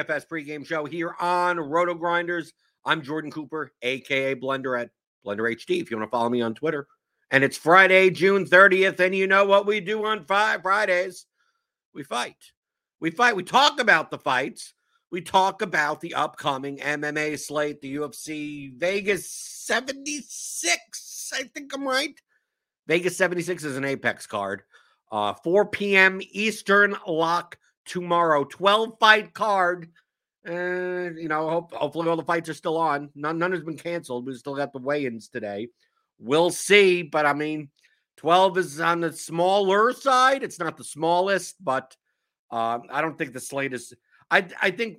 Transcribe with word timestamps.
DFS 0.00 0.26
pregame 0.26 0.66
show 0.66 0.86
here 0.86 1.14
on 1.20 1.58
Roto 1.58 1.94
Grinders. 1.94 2.54
I'm 2.86 3.02
Jordan 3.02 3.30
Cooper, 3.30 3.72
aka 3.82 4.34
Blender 4.34 4.80
at 4.80 4.88
Blender 5.26 5.54
HD. 5.54 5.82
If 5.82 5.90
you 5.90 5.98
want 5.98 6.08
to 6.08 6.10
follow 6.10 6.30
me 6.30 6.40
on 6.40 6.54
Twitter, 6.54 6.86
and 7.30 7.44
it's 7.44 7.58
Friday, 7.58 8.08
June 8.08 8.46
30th, 8.46 8.98
and 8.98 9.14
you 9.14 9.26
know 9.26 9.44
what 9.44 9.66
we 9.66 9.80
do 9.80 10.06
on 10.06 10.24
five 10.24 10.62
Fridays? 10.62 11.26
We 11.92 12.02
fight. 12.02 12.36
We 13.00 13.10
fight. 13.10 13.36
We 13.36 13.42
talk 13.42 13.78
about 13.78 14.10
the 14.10 14.18
fights. 14.18 14.72
We 15.10 15.20
talk 15.20 15.60
about 15.60 16.00
the 16.00 16.14
upcoming 16.14 16.78
MMA 16.78 17.38
slate, 17.38 17.82
the 17.82 17.96
UFC 17.96 18.72
Vegas 18.78 19.30
76. 19.30 21.32
I 21.34 21.42
think 21.42 21.74
I'm 21.74 21.86
right. 21.86 22.18
Vegas 22.86 23.18
76 23.18 23.64
is 23.64 23.76
an 23.76 23.84
Apex 23.84 24.26
card. 24.26 24.62
Uh, 25.12 25.34
4 25.34 25.66
p.m. 25.66 26.22
Eastern 26.30 26.96
lock 27.06 27.58
tomorrow. 27.90 28.44
12 28.44 28.98
fight 28.98 29.34
card. 29.34 29.90
And, 30.44 31.18
you 31.18 31.28
know, 31.28 31.50
hope, 31.50 31.72
hopefully 31.72 32.08
all 32.08 32.16
the 32.16 32.22
fights 32.22 32.48
are 32.48 32.54
still 32.54 32.78
on. 32.78 33.10
None, 33.14 33.38
none 33.38 33.52
has 33.52 33.62
been 33.62 33.76
canceled. 33.76 34.26
We 34.26 34.34
still 34.34 34.54
got 34.54 34.72
the 34.72 34.78
weigh 34.78 35.04
ins 35.04 35.28
today. 35.28 35.68
We'll 36.18 36.50
see. 36.50 37.02
But 37.02 37.26
I 37.26 37.34
mean, 37.34 37.68
12 38.16 38.58
is 38.58 38.80
on 38.80 39.00
the 39.00 39.12
smaller 39.12 39.92
side. 39.92 40.42
It's 40.42 40.58
not 40.58 40.76
the 40.76 40.84
smallest, 40.84 41.56
but 41.62 41.94
um, 42.50 42.82
I 42.90 43.00
don't 43.00 43.18
think 43.18 43.32
the 43.32 43.40
slate 43.40 43.74
is. 43.74 43.92
I, 44.30 44.46
I 44.62 44.70
think 44.70 44.98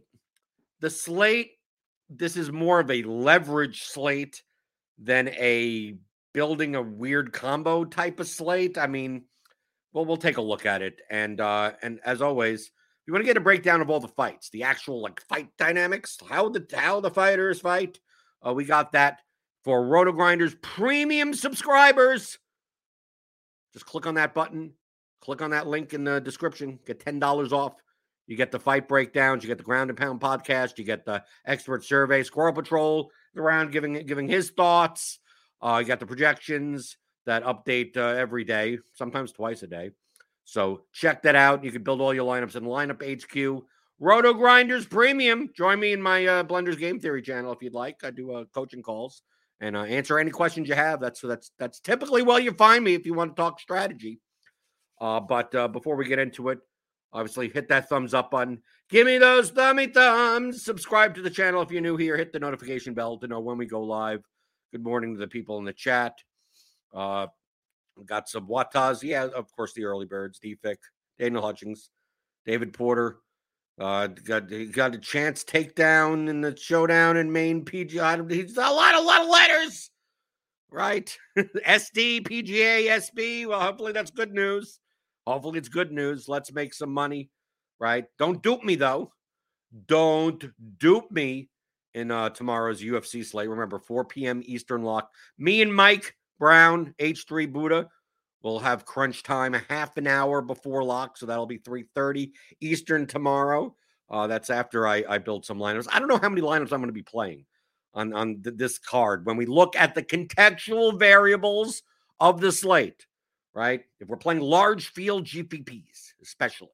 the 0.80 0.90
slate, 0.90 1.54
this 2.10 2.36
is 2.36 2.52
more 2.52 2.80
of 2.80 2.92
a 2.92 3.04
leverage 3.04 3.84
slate 3.84 4.44
than 5.00 5.30
a 5.30 5.96
building 6.34 6.76
a 6.76 6.82
weird 6.82 7.34
combo 7.34 7.84
type 7.86 8.20
of 8.20 8.28
slate. 8.28 8.78
I 8.78 8.88
mean, 8.88 9.24
well, 9.94 10.06
we'll 10.06 10.18
take 10.18 10.38
a 10.38 10.42
look 10.42 10.66
at 10.66 10.82
it. 10.82 11.02
And 11.10 11.42
uh, 11.42 11.72
and 11.82 12.00
as 12.06 12.22
always, 12.22 12.72
you 13.12 13.16
want 13.16 13.26
to 13.26 13.30
get 13.30 13.36
a 13.36 13.42
breakdown 13.42 13.82
of 13.82 13.90
all 13.90 14.00
the 14.00 14.08
fights, 14.08 14.50
the 14.52 14.64
actual 14.64 15.02
like 15.02 15.20
fight 15.28 15.50
dynamics, 15.58 16.18
how 16.30 16.48
the 16.48 16.66
how 16.74 17.02
the 17.02 17.12
fighters 17.12 17.60
fight, 17.60 18.00
uh, 18.42 18.54
we 18.54 18.64
got 18.64 18.94
that 18.94 19.20
for 19.66 19.86
Roto 19.86 20.14
Grinders 20.14 20.56
premium 20.62 21.34
subscribers. 21.34 22.40
Just 23.74 23.86
click 23.86 24.08
on 24.08 24.14
that 24.14 24.34
button, 24.34 24.72
click 25.20 25.42
on 25.42 25.50
that 25.50 25.68
link 25.68 25.94
in 25.94 26.06
the 26.06 26.22
description, 26.22 26.80
get 26.86 27.02
ten 27.02 27.20
dollars 27.20 27.52
off. 27.52 27.74
You 28.28 28.38
get 28.38 28.50
the 28.50 28.62
fight 28.62 28.88
breakdowns, 28.88 29.44
you 29.44 29.50
get 29.50 29.58
the 29.58 29.66
ground 29.66 29.90
and 29.90 30.00
pound 30.00 30.22
podcast, 30.22 30.78
you 30.78 30.86
get 30.86 31.04
the 31.04 31.22
expert 31.46 31.84
survey. 31.84 32.24
Squirrel 32.24 32.54
Patrol 32.54 33.12
around 33.36 33.74
giving 33.74 34.06
giving 34.06 34.30
his 34.30 34.52
thoughts. 34.52 35.20
Uh, 35.62 35.80
you 35.82 35.86
got 35.86 36.00
the 36.00 36.06
projections 36.06 36.96
that 37.26 37.44
update 37.44 37.98
uh, 37.98 38.16
every 38.16 38.46
day, 38.46 38.78
sometimes 38.94 39.34
twice 39.34 39.64
a 39.64 39.68
day. 39.68 39.92
So 40.52 40.82
check 40.92 41.22
that 41.22 41.38
out. 41.38 41.64
You 41.64 41.72
can 41.72 41.82
build 41.82 42.02
all 42.02 42.14
your 42.14 42.30
lineups 42.30 42.58
in 42.58 42.66
Lineup 42.66 43.02
HQ. 43.02 43.64
Roto 44.02 44.34
Grinders 44.34 44.86
Premium. 44.86 45.50
Join 45.56 45.80
me 45.80 45.94
in 45.94 46.02
my 46.02 46.26
uh, 46.26 46.44
Blenders 46.44 46.78
Game 46.78 47.00
Theory 47.00 47.22
channel 47.22 47.54
if 47.54 47.62
you'd 47.62 47.74
like. 47.74 48.04
I 48.04 48.12
do 48.12 48.34
uh, 48.34 48.44
coaching 48.54 48.84
calls 48.84 49.22
and 49.62 49.78
uh, 49.78 49.84
answer 49.84 50.20
any 50.20 50.30
questions 50.30 50.68
you 50.68 50.76
have. 50.76 51.00
That's 51.00 51.22
that's 51.22 51.52
that's 51.58 51.80
typically 51.80 52.22
where 52.22 52.42
you 52.42 52.52
find 52.52 52.84
me 52.84 52.96
if 52.96 53.06
you 53.06 53.14
want 53.14 53.34
to 53.34 53.42
talk 53.42 53.62
strategy. 53.62 54.20
Uh, 55.00 55.22
but 55.22 55.56
uh, 55.56 55.70
before 55.70 55.96
we 55.96 56.06
get 56.06 56.20
into 56.20 56.50
it, 56.50 56.60
obviously 57.14 57.48
hit 57.48 57.70
that 57.70 57.88
thumbs 57.88 58.14
up 58.14 58.30
button. 58.30 58.62
Give 58.90 59.08
me 59.08 59.20
those 59.20 59.52
thummy 59.52 59.88
thumbs. 59.88 60.66
Subscribe 60.66 61.16
to 61.16 61.22
the 61.22 61.30
channel 61.30 61.62
if 61.62 61.72
you're 61.72 61.80
new 61.80 61.96
here. 61.96 62.18
Hit 62.18 62.34
the 62.34 62.40
notification 62.40 62.94
bell 62.94 63.18
to 63.20 63.28
know 63.28 63.40
when 63.40 63.58
we 63.58 63.68
go 63.68 63.82
live. 63.84 64.22
Good 64.74 64.84
morning 64.84 65.14
to 65.14 65.20
the 65.22 65.30
people 65.30 65.60
in 65.60 65.64
the 65.64 65.72
chat. 65.72 66.18
Got 68.06 68.30
some 68.30 68.48
Wataz. 68.48 69.04
Yeah, 69.04 69.26
of 69.26 69.52
course, 69.56 69.74
the 69.74 69.86
early 69.86 70.06
birds, 70.06 70.40
Defic, 70.40 70.78
Daniel 71.20 71.42
Hutchings, 71.42 71.90
David 72.46 72.74
Porter. 72.74 73.18
Uh, 73.80 74.08
got 74.08 74.44
got 74.72 74.94
a 74.94 74.98
chance 74.98 75.44
takedown 75.44 76.30
in 76.30 76.42
the 76.42 76.56
showdown 76.56 77.18
in 77.18 77.32
Maine 77.32 77.64
PGA. 77.64 78.30
He's 78.30 78.58
a 78.58 78.62
lot, 78.62 78.96
a 78.96 79.02
lot 79.02 79.22
of 79.22 79.30
letters, 79.30 79.90
right? 80.70 81.16
SD, 81.38 82.28
PGA, 82.28 82.88
SB. 82.88 83.48
Well, 83.48 83.60
hopefully 83.60 83.92
that's 83.92 84.12
good 84.12 84.34
news. 84.34 84.80
Hopefully 85.26 85.58
it's 85.58 85.70
good 85.70 85.92
news. 85.92 86.28
Let's 86.28 86.52
make 86.52 86.74
some 86.74 86.92
money, 86.92 87.30
right? 87.80 88.06
Don't 88.20 88.42
dupe 88.44 88.64
me 88.64 88.76
though. 88.76 89.12
Don't 89.88 90.44
dupe 90.78 91.10
me 91.12 91.50
in 91.94 92.12
uh, 92.12 92.30
tomorrow's 92.30 92.82
UFC 92.82 93.26
slate. 93.26 93.50
Remember, 93.50 93.80
4 93.80 94.06
p.m. 94.06 94.42
Eastern 94.46 94.84
lock. 94.84 95.10
Me 95.38 95.62
and 95.62 95.74
Mike 95.74 96.16
Brown, 96.42 96.96
H3 97.00 97.54
Buddha 97.54 97.88
We'll 98.44 98.60
have 98.60 98.86
crunch 98.86 99.22
time 99.24 99.54
a 99.54 99.62
half 99.70 99.98
an 99.98 100.08
hour 100.08 100.42
before 100.42 100.84
lock, 100.84 101.18
so 101.18 101.26
that'll 101.26 101.46
be 101.46 101.60
3:30 101.60 102.32
Eastern 102.60 103.06
tomorrow. 103.06 103.76
Uh, 104.10 104.28
that's 104.28 104.50
after 104.50 104.88
I, 104.88 105.04
I 105.08 105.18
build 105.20 105.46
some 105.46 105.60
lineups. 105.60 105.88
I 105.92 106.00
don't 106.00 106.08
know 106.08 106.18
how 106.18 106.30
many 106.30 106.42
lineups 106.42 106.74
I'm 106.74 106.80
going 106.80 106.88
to 106.88 106.92
be 106.92 107.04
playing 107.04 107.46
on 107.94 108.14
on 108.14 108.42
th- 108.42 108.58
this 108.58 108.80
card 108.80 109.26
when 109.26 109.38
we 109.38 109.46
look 109.46 109.76
at 109.76 109.94
the 109.94 110.02
contextual 110.02 110.98
variables 110.98 111.84
of 112.20 112.42
the 112.42 112.52
slate. 112.52 113.06
Right, 113.54 113.84
if 114.00 114.08
we're 114.08 114.18
playing 114.18 114.40
large 114.40 114.88
field 114.88 115.26
GPPs, 115.26 116.14
especially 116.22 116.70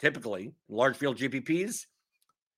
typically 0.00 0.52
large 0.68 0.96
field 0.96 1.16
GPPs, 1.16 1.86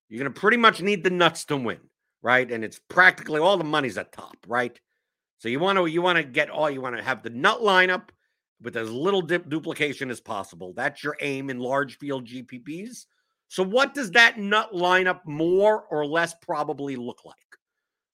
you're 0.08 0.18
going 0.18 0.32
to 0.32 0.40
pretty 0.40 0.56
much 0.56 0.80
need 0.80 1.04
the 1.04 1.10
nuts 1.10 1.44
to 1.44 1.56
win, 1.56 1.78
right? 2.22 2.50
And 2.50 2.64
it's 2.64 2.80
practically 2.88 3.40
all 3.40 3.58
the 3.58 3.64
money's 3.64 3.98
at 3.98 4.10
top, 4.10 4.36
right? 4.46 4.80
So 5.38 5.48
you 5.48 5.60
want 5.60 5.78
to 5.78 5.86
you 5.86 6.02
want 6.02 6.18
to 6.18 6.24
get 6.24 6.50
all 6.50 6.70
you 6.70 6.80
want 6.80 6.96
to 6.96 7.02
have 7.02 7.22
the 7.22 7.30
nut 7.30 7.60
lineup 7.60 8.08
with 8.60 8.76
as 8.76 8.90
little 8.90 9.22
duplication 9.22 10.10
as 10.10 10.20
possible. 10.20 10.72
That's 10.74 11.02
your 11.02 11.16
aim 11.20 11.48
in 11.48 11.58
large 11.58 11.98
field 11.98 12.26
GPPs. 12.26 13.06
So 13.46 13.62
what 13.62 13.94
does 13.94 14.10
that 14.12 14.38
nut 14.38 14.72
lineup 14.72 15.20
more 15.24 15.84
or 15.90 16.04
less 16.04 16.34
probably 16.42 16.96
look 16.96 17.24
like? 17.24 17.36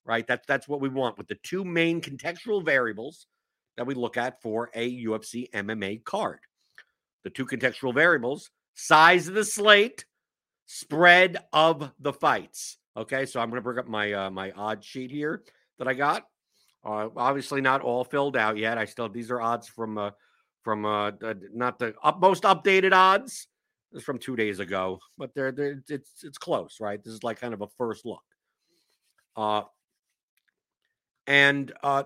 Right? 0.04 0.26
That's 0.26 0.46
that's 0.46 0.68
what 0.68 0.80
we 0.80 0.90
want 0.90 1.16
with 1.16 1.28
the 1.28 1.38
two 1.42 1.64
main 1.64 2.00
contextual 2.00 2.64
variables 2.64 3.26
that 3.76 3.86
we 3.86 3.94
look 3.94 4.16
at 4.16 4.40
for 4.42 4.70
a 4.74 5.04
UFC 5.04 5.50
MMA 5.50 6.04
card. 6.04 6.40
The 7.24 7.30
two 7.30 7.46
contextual 7.46 7.94
variables, 7.94 8.50
size 8.74 9.28
of 9.28 9.34
the 9.34 9.44
slate, 9.44 10.04
spread 10.66 11.38
of 11.52 11.90
the 11.98 12.12
fights. 12.12 12.76
Okay, 12.96 13.24
so 13.26 13.40
I'm 13.40 13.48
going 13.48 13.58
to 13.58 13.64
bring 13.64 13.78
up 13.78 13.88
my 13.88 14.12
uh, 14.12 14.30
my 14.30 14.52
odd 14.52 14.84
sheet 14.84 15.10
here 15.10 15.42
that 15.78 15.88
I 15.88 15.94
got. 15.94 16.24
Uh, 16.84 17.08
obviously, 17.16 17.60
not 17.60 17.80
all 17.80 18.04
filled 18.04 18.36
out 18.36 18.56
yet. 18.56 18.76
I 18.78 18.84
still 18.84 19.08
these 19.08 19.30
are 19.30 19.40
odds 19.40 19.68
from 19.68 19.96
uh, 19.96 20.10
from 20.62 20.84
uh, 20.84 21.12
not 21.52 21.78
the 21.78 21.94
most 22.18 22.42
updated 22.42 22.92
odds. 22.92 23.46
This 23.92 24.00
is 24.00 24.04
from 24.04 24.18
two 24.18 24.34
days 24.34 24.58
ago, 24.58 24.98
but 25.16 25.34
they're, 25.34 25.52
they're 25.52 25.82
it's 25.88 26.24
it's 26.24 26.38
close, 26.38 26.78
right? 26.80 27.02
This 27.02 27.14
is 27.14 27.22
like 27.22 27.40
kind 27.40 27.54
of 27.54 27.60
a 27.60 27.68
first 27.78 28.04
look. 28.04 28.22
Uh, 29.36 29.62
and 31.26 31.72
uh, 31.82 32.04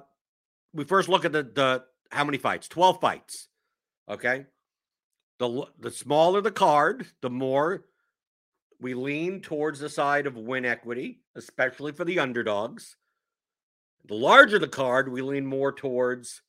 we 0.73 0.85
first 0.85 1.09
look 1.09 1.25
at 1.25 1.33
the 1.33 1.43
the 1.43 1.85
how 2.11 2.25
many 2.25 2.39
fights? 2.39 2.69
Twelve 2.69 3.01
fights. 3.01 3.49
Okay, 4.09 4.45
the 5.39 5.67
the 5.81 5.91
smaller 5.91 6.41
the 6.41 6.51
card, 6.51 7.07
the 7.23 7.31
more 7.31 7.85
we 8.81 8.95
lean 8.95 9.41
towards 9.41 9.81
the 9.81 9.89
side 9.89 10.27
of 10.27 10.37
win 10.37 10.65
equity, 10.65 11.21
especially 11.35 11.93
for 11.93 12.05
the 12.05 12.21
underdogs. 12.21 12.97
The 14.07 14.15
larger 14.15 14.59
the 14.59 14.69
card, 14.69 15.11
we 15.11 15.23
lean 15.23 15.47
more 15.47 15.73
towards 15.73 16.43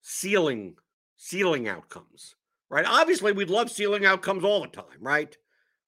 ceiling 0.00 0.76
ceiling 1.16 1.68
outcomes. 1.68 2.34
Right? 2.68 2.84
Obviously, 2.86 3.32
we'd 3.32 3.50
love 3.50 3.70
ceiling 3.70 4.04
outcomes 4.04 4.44
all 4.44 4.62
the 4.62 4.68
time, 4.68 4.98
right? 5.00 5.36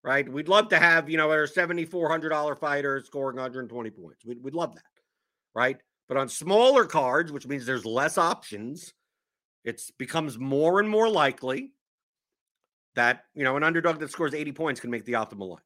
Right? 0.02 0.28
We'd 0.30 0.48
love 0.48 0.68
to 0.68 0.78
have, 0.78 1.08
you 1.08 1.16
know, 1.16 1.30
our 1.30 1.46
$7,400 1.46 2.58
fighter 2.58 3.02
scoring 3.04 3.36
120 3.36 3.90
points. 3.90 4.24
We'd, 4.24 4.42
we'd 4.42 4.54
love 4.54 4.74
that. 4.74 4.82
Right? 5.54 5.78
But 6.08 6.18
on 6.18 6.28
smaller 6.28 6.84
cards, 6.84 7.32
which 7.32 7.46
means 7.46 7.64
there's 7.64 7.86
less 7.86 8.18
options, 8.18 8.92
it 9.64 9.80
becomes 9.98 10.38
more 10.38 10.78
and 10.78 10.88
more 10.88 11.08
likely 11.08 11.72
that 12.94 13.24
you 13.34 13.44
know 13.44 13.56
an 13.56 13.62
underdog 13.62 13.98
that 13.98 14.10
scores 14.10 14.34
80 14.34 14.52
points 14.52 14.80
can 14.80 14.90
make 14.90 15.04
the 15.04 15.14
optimal 15.14 15.50
lineup, 15.50 15.60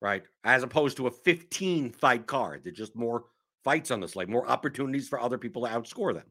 right? 0.00 0.24
As 0.44 0.62
opposed 0.62 0.96
to 0.98 1.06
a 1.06 1.10
15 1.10 1.92
fight 1.92 2.26
card. 2.26 2.62
There's 2.64 2.76
just 2.76 2.96
more 2.96 3.24
fights 3.66 3.90
on 3.90 3.98
the 3.98 4.06
slate, 4.06 4.28
more 4.28 4.48
opportunities 4.48 5.08
for 5.08 5.20
other 5.20 5.38
people 5.38 5.66
to 5.66 5.68
outscore 5.68 6.14
them. 6.14 6.30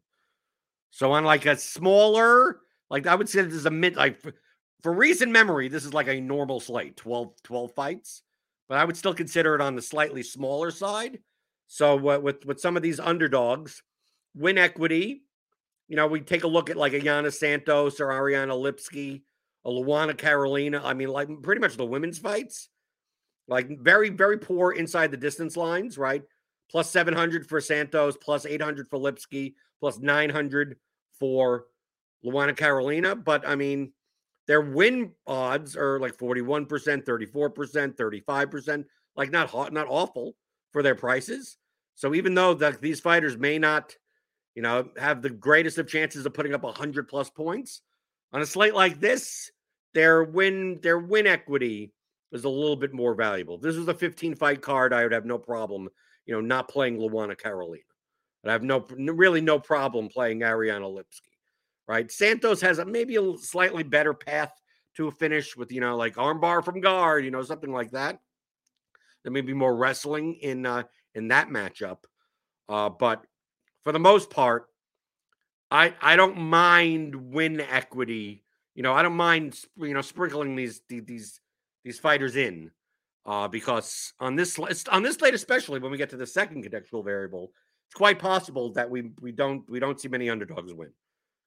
So 0.92 1.12
on 1.12 1.26
like 1.26 1.46
a 1.46 1.58
smaller, 1.58 2.62
like 2.90 3.08
I 3.08 3.14
would 3.14 3.28
say 3.28 3.42
this 3.42 3.54
is 3.54 3.66
a 3.66 3.72
mid 3.72 3.98
like 3.98 4.22
for, 4.22 4.34
for 4.82 4.94
recent 4.94 5.34
memory, 5.34 5.68
this 5.68 5.84
is 5.84 5.94
like 5.94 6.08
a 6.08 6.22
normal 6.22 6.62
slate, 6.62 6.96
12, 6.96 7.34
12 7.44 7.72
fights. 7.74 8.24
But 8.70 8.78
I 8.78 8.86
would 8.86 8.96
still 8.96 9.14
consider 9.14 9.54
it 9.54 9.60
on 9.60 9.76
the 9.76 9.82
slightly 9.82 10.24
smaller 10.24 10.72
side. 10.72 11.20
So 11.68 11.98
uh, 12.10 12.20
with 12.20 12.46
with 12.46 12.62
some 12.62 12.78
of 12.78 12.84
these 12.84 13.02
underdogs, 13.02 13.84
win 14.34 14.58
equity, 14.58 15.24
you 15.90 15.98
know, 15.98 16.08
we 16.08 16.22
take 16.22 16.46
a 16.46 16.48
look 16.48 16.70
at 16.70 16.78
like 16.78 16.94
a 16.94 17.02
Yana 17.02 17.34
Santos 17.34 18.00
or 18.00 18.14
Ariane 18.14 18.48
Lipski, 18.48 19.24
a 19.66 19.70
Luana 19.70 20.18
Carolina. 20.18 20.82
I 20.82 20.94
mean, 20.94 21.10
like 21.10 21.28
pretty 21.44 21.60
much 21.60 21.76
the 21.76 21.86
women's 21.86 22.18
fights, 22.18 22.70
like 23.50 23.68
very, 23.82 24.10
very 24.10 24.38
poor 24.38 24.72
inside 24.72 25.12
the 25.12 25.18
distance 25.18 25.58
lines, 25.58 25.98
right? 25.98 26.24
Plus 26.69 26.89
700 26.89 27.47
for 27.47 27.62
Santos, 27.62 28.17
plus 28.17 28.45
800 28.45 28.89
for 28.89 29.00
Lipski, 29.00 29.53
plus 29.79 30.00
900 30.00 30.77
for 31.19 31.65
Luana 32.25 32.56
Carolina. 32.56 33.15
But 33.15 33.47
I 33.47 33.56
mean, 33.56 33.91
their 34.47 34.62
win 34.62 35.12
odds 35.25 35.75
are 35.75 36.00
like 36.00 36.17
41%, 36.17 36.67
34%, 36.67 37.95
35%, 37.95 38.85
like 39.15 39.31
not 39.31 39.50
hot, 39.50 39.73
not 39.73 39.88
awful 39.89 40.35
for 40.71 40.83
their 40.83 40.95
prices. 40.95 41.57
So 41.95 42.13
even 42.13 42.35
though 42.35 42.53
the, 42.53 42.77
these 42.79 43.00
fighters 43.00 43.38
may 43.38 43.57
not, 43.57 43.95
you 44.53 44.62
know, 44.62 44.89
have 44.97 45.21
the 45.21 45.29
greatest 45.29 45.77
of 45.77 45.88
chances 45.88 46.25
of 46.25 46.33
putting 46.33 46.53
up 46.53 46.63
100 46.63 47.07
plus 47.07 47.29
points 47.29 47.81
on 48.33 48.41
a 48.41 48.45
slate 48.45 48.75
like 48.75 49.00
this, 49.00 49.51
their 49.94 50.23
win 50.23 50.79
their 50.81 51.00
win 51.00 51.25
equity 51.25 51.94
is 52.31 52.44
a 52.44 52.50
little 52.50 52.75
bit 52.75 52.94
more 52.94 53.15
valuable. 53.15 53.56
If 53.56 53.62
this 53.62 53.77
was 53.77 53.88
a 53.88 53.94
15 53.94 54.35
fight 54.35 54.62
card, 54.62 54.94
I 54.94 55.03
would 55.03 55.13
have 55.13 55.25
no 55.25 55.38
problem, 55.38 55.89
you 56.25 56.33
know, 56.33 56.42
not 56.42 56.69
playing 56.69 56.98
Luana 56.98 57.38
Carolina. 57.38 57.83
But 58.44 58.50
I 58.50 58.54
have 58.54 58.63
no 58.63 58.86
really 58.98 59.42
no 59.42 59.60
problem 59.60 60.10
playing 60.10 60.44
Ariane 60.44 60.81
Lipski. 60.81 61.31
Right? 61.88 62.12
Santos 62.12 62.62
has 62.62 62.80
a, 62.80 62.86
maybe 62.86 63.16
a 63.16 63.38
slightly 63.38 63.83
better 63.83 64.13
path 64.13 64.51
to 64.98 65.07
a 65.07 65.12
finish 65.12 65.56
with, 65.56 65.72
you 65.72 65.81
know, 65.81 65.95
like 65.95 66.16
armbar 66.16 66.63
from 66.63 66.81
guard, 66.81 67.25
you 67.25 67.31
know, 67.31 67.44
something 67.44 67.72
like 67.72 67.92
that. 67.92 68.19
There 69.24 69.31
may 69.31 69.42
be 69.42 69.54
more 69.54 69.75
wrestling 69.75 70.36
in 70.36 70.66
uh 70.66 70.83
in 71.13 71.30
that 71.30 71.50
matchup. 71.50 72.00
Uh, 72.68 72.89
but 72.89 73.24
for 73.83 73.92
the 73.92 74.00
most 74.00 74.30
part, 74.30 74.68
I 75.69 75.94
I 76.01 76.16
don't 76.16 76.38
mind 76.38 77.16
win 77.16 77.62
equity 77.62 78.45
you 78.75 78.83
know, 78.83 78.94
I 78.94 79.01
don't 79.01 79.16
mind 79.16 79.60
you 79.77 79.94
know 79.94 80.01
sprinkling 80.01 80.56
these 80.56 80.81
these 80.88 81.39
these 81.83 81.98
fighters 81.98 82.36
in 82.36 82.72
uh, 83.25 83.48
because 83.48 84.13
on 84.19 84.36
this 84.36 84.57
on 84.89 85.04
this 85.04 85.16
slate, 85.16 85.33
especially 85.33 85.80
when 85.80 85.92
we 85.92 85.98
get 85.98 86.10
to 86.12 86.18
the 86.18 86.27
second 86.27 86.63
contextual 86.63 87.04
variable, 87.04 87.51
it's 87.88 87.95
quite 87.95 88.19
possible 88.19 88.72
that 88.74 88.89
we 88.89 89.12
we 89.22 89.31
don't 89.31 89.68
we 89.69 89.80
don't 89.80 90.00
see 90.00 90.07
many 90.07 90.30
underdogs 90.30 90.74
win 90.74 90.92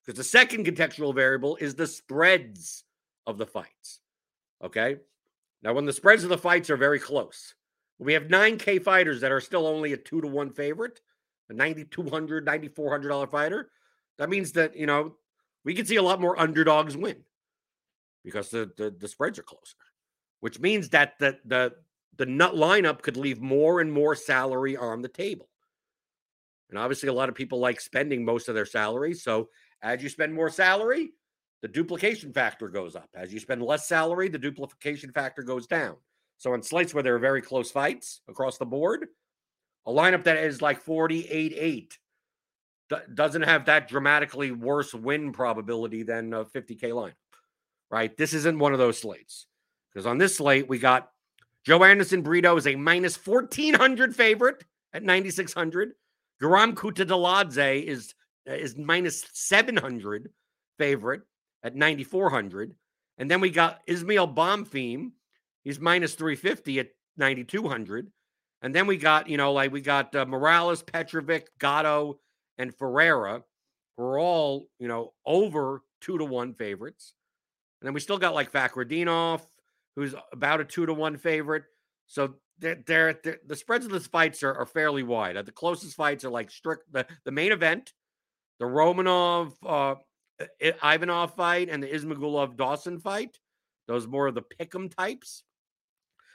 because 0.05 0.17
the 0.17 0.25
second 0.25 0.67
contextual 0.67 1.15
variable 1.15 1.57
is 1.57 1.75
the 1.75 1.87
spreads 1.87 2.85
of 3.27 3.39
the 3.39 3.47
fights. 3.47 4.01
Okay, 4.63 4.97
now 5.63 5.73
when 5.73 5.87
the 5.87 5.93
spreads 5.93 6.25
of 6.25 6.31
the 6.31 6.39
fights 6.39 6.71
are 6.71 6.77
very 6.77 6.99
close, 6.99 7.55
we 7.99 8.13
have 8.13 8.25
9K 8.25 8.83
fighters 8.83 9.21
that 9.21 9.33
are 9.33 9.41
still 9.41 9.67
only 9.67 9.93
a 9.93 9.97
two 9.97 10.21
to 10.21 10.29
one 10.29 10.51
favorite, 10.51 11.01
a 11.51 11.55
$9,200, 11.55 12.45
$9,400 12.45 13.31
fighter. 13.31 13.71
That 14.19 14.31
means 14.31 14.53
that, 14.53 14.77
you 14.77 14.87
know, 14.87 15.17
we 15.65 15.75
can 15.75 15.87
see 15.87 15.97
a 15.97 16.03
lot 16.03 16.21
more 16.21 16.39
underdogs 16.39 16.97
win 16.97 17.25
because 18.25 18.51
the, 18.51 18.71
the, 18.77 18.91
the 18.91 19.09
spreads 19.09 19.39
are 19.39 19.45
closer, 19.45 19.77
which 20.41 20.61
means 20.61 20.89
that 20.91 21.19
the 21.19 21.39
the 21.45 21.75
the 22.17 22.27
nut 22.27 22.55
lineup 22.55 23.01
could 23.03 23.17
leave 23.17 23.41
more 23.41 23.81
and 23.81 23.93
more 23.93 24.15
salary 24.15 24.77
on 24.77 25.03
the 25.03 25.09
table. 25.09 25.49
And 26.71 26.79
obviously, 26.79 27.09
a 27.09 27.13
lot 27.13 27.29
of 27.29 27.35
people 27.35 27.61
like 27.61 27.81
spending 27.81 28.25
most 28.25 28.49
of 28.49 28.55
their 28.55 28.67
salary. 28.67 29.15
So 29.15 29.49
as 29.83 30.03
you 30.03 30.09
spend 30.09 30.35
more 30.35 30.51
salary, 30.51 31.13
the 31.63 31.69
duplication 31.69 32.33
factor 32.33 32.69
goes 32.69 32.95
up. 32.95 33.09
As 33.15 33.33
you 33.33 33.41
spend 33.41 33.63
less 33.63 33.89
salary, 33.89 34.29
the 34.29 34.39
duplication 34.39 35.13
factor 35.13 35.43
goes 35.43 35.67
down. 35.67 35.97
So 36.37 36.55
in 36.55 36.63
slates 36.63 36.93
where 36.93 37.03
there 37.03 37.15
are 37.15 37.21
very 37.21 37.43
close 37.43 37.71
fights 37.71 38.21
across 38.29 38.59
the 38.59 38.67
board, 38.67 39.07
a 39.87 39.91
lineup 39.91 40.25
that 40.25 40.37
is 40.37 40.61
like 40.61 40.83
48 40.83 41.55
8 41.57 41.99
doesn't 43.15 43.43
have 43.43 43.67
that 43.67 43.89
dramatically 43.89 44.51
worse 44.51 44.95
win 44.95 45.33
probability 45.33 46.03
than 46.03 46.33
a 46.33 46.45
50K 46.45 46.81
lineup, 46.85 47.13
right? 47.91 48.17
This 48.17 48.33
isn't 48.35 48.59
one 48.59 48.73
of 48.73 48.79
those 48.79 48.99
slates 48.99 49.47
because 49.93 50.07
on 50.07 50.19
this 50.19 50.37
slate, 50.37 50.69
we 50.69 50.79
got 50.79 51.11
Joanderson 51.67 52.23
Brito 52.23 52.57
is 52.57 52.67
a 52.67 52.77
minus 52.77 53.17
1400 53.25 54.15
favorite 54.15 54.65
at 54.93 55.03
9600. 55.03 55.93
Guram 56.43 56.75
Kutateladze 56.75 57.83
is 57.83 58.15
is 58.47 58.77
minus 58.77 59.27
700 59.33 60.31
favorite 60.79 61.23
at 61.63 61.75
9400. 61.75 62.75
And 63.19 63.31
then 63.31 63.41
we 63.41 63.51
got 63.51 63.81
Ismael 63.87 64.29
Bonfim. 64.29 65.11
He's 65.65 65.81
minus 65.81 66.15
350 66.15 66.81
at 66.81 66.89
9200. 67.17 68.11
And 68.63 68.75
then 68.75 68.87
we 68.87 68.97
got, 68.97 69.29
you 69.29 69.37
know, 69.37 69.53
like 69.53 69.73
we 69.73 69.81
got 69.81 70.15
uh, 70.15 70.25
Morales, 70.25 70.83
Petrovic, 70.83 71.49
Gatto, 71.59 72.19
and 72.59 72.75
Ferreira 72.75 73.43
were 73.97 74.19
all, 74.19 74.69
you 74.79 74.89
know, 74.89 75.13
over 75.27 75.83
two 76.01 76.19
to 76.19 76.25
one 76.25 76.55
favorites. 76.55 77.15
And 77.81 77.87
then 77.87 77.95
we 77.95 78.01
still 78.01 78.19
got 78.19 78.35
like 78.35 78.51
Fakhretdinov, 78.51 79.43
who's 79.99 80.15
about 80.33 80.61
a 80.61 80.65
two 80.65 80.87
to 80.87 80.95
one 80.95 81.17
favorite. 81.17 81.65
So 82.07 82.35
they're, 82.61 82.79
they're, 82.87 83.19
they're, 83.25 83.39
the 83.47 83.57
spreads 83.57 83.85
of 83.85 83.91
the 83.91 83.99
fights 83.99 84.45
are, 84.45 84.55
are 84.55 84.65
fairly 84.65 85.03
wide. 85.03 85.37
Uh, 85.37 85.43
the 85.43 85.51
closest 85.51 85.97
fights 85.97 86.25
are 86.25 86.31
like 86.31 86.53
strict 86.53 86.93
the, 86.93 87.05
the 87.25 87.33
main 87.33 87.51
event, 87.51 87.93
the 88.61 88.65
Romanov 88.65 89.55
uh, 89.67 89.97
Ivanov 90.61 91.35
fight, 91.35 91.69
and 91.69 91.83
the 91.83 91.89
Ismagulov 91.89 92.57
Dawson 92.57 93.01
fight. 93.01 93.41
Those 93.89 94.07
more 94.07 94.29
of 94.29 94.37
the 94.37 94.43
pick'em 94.43 94.95
types. 94.95 95.43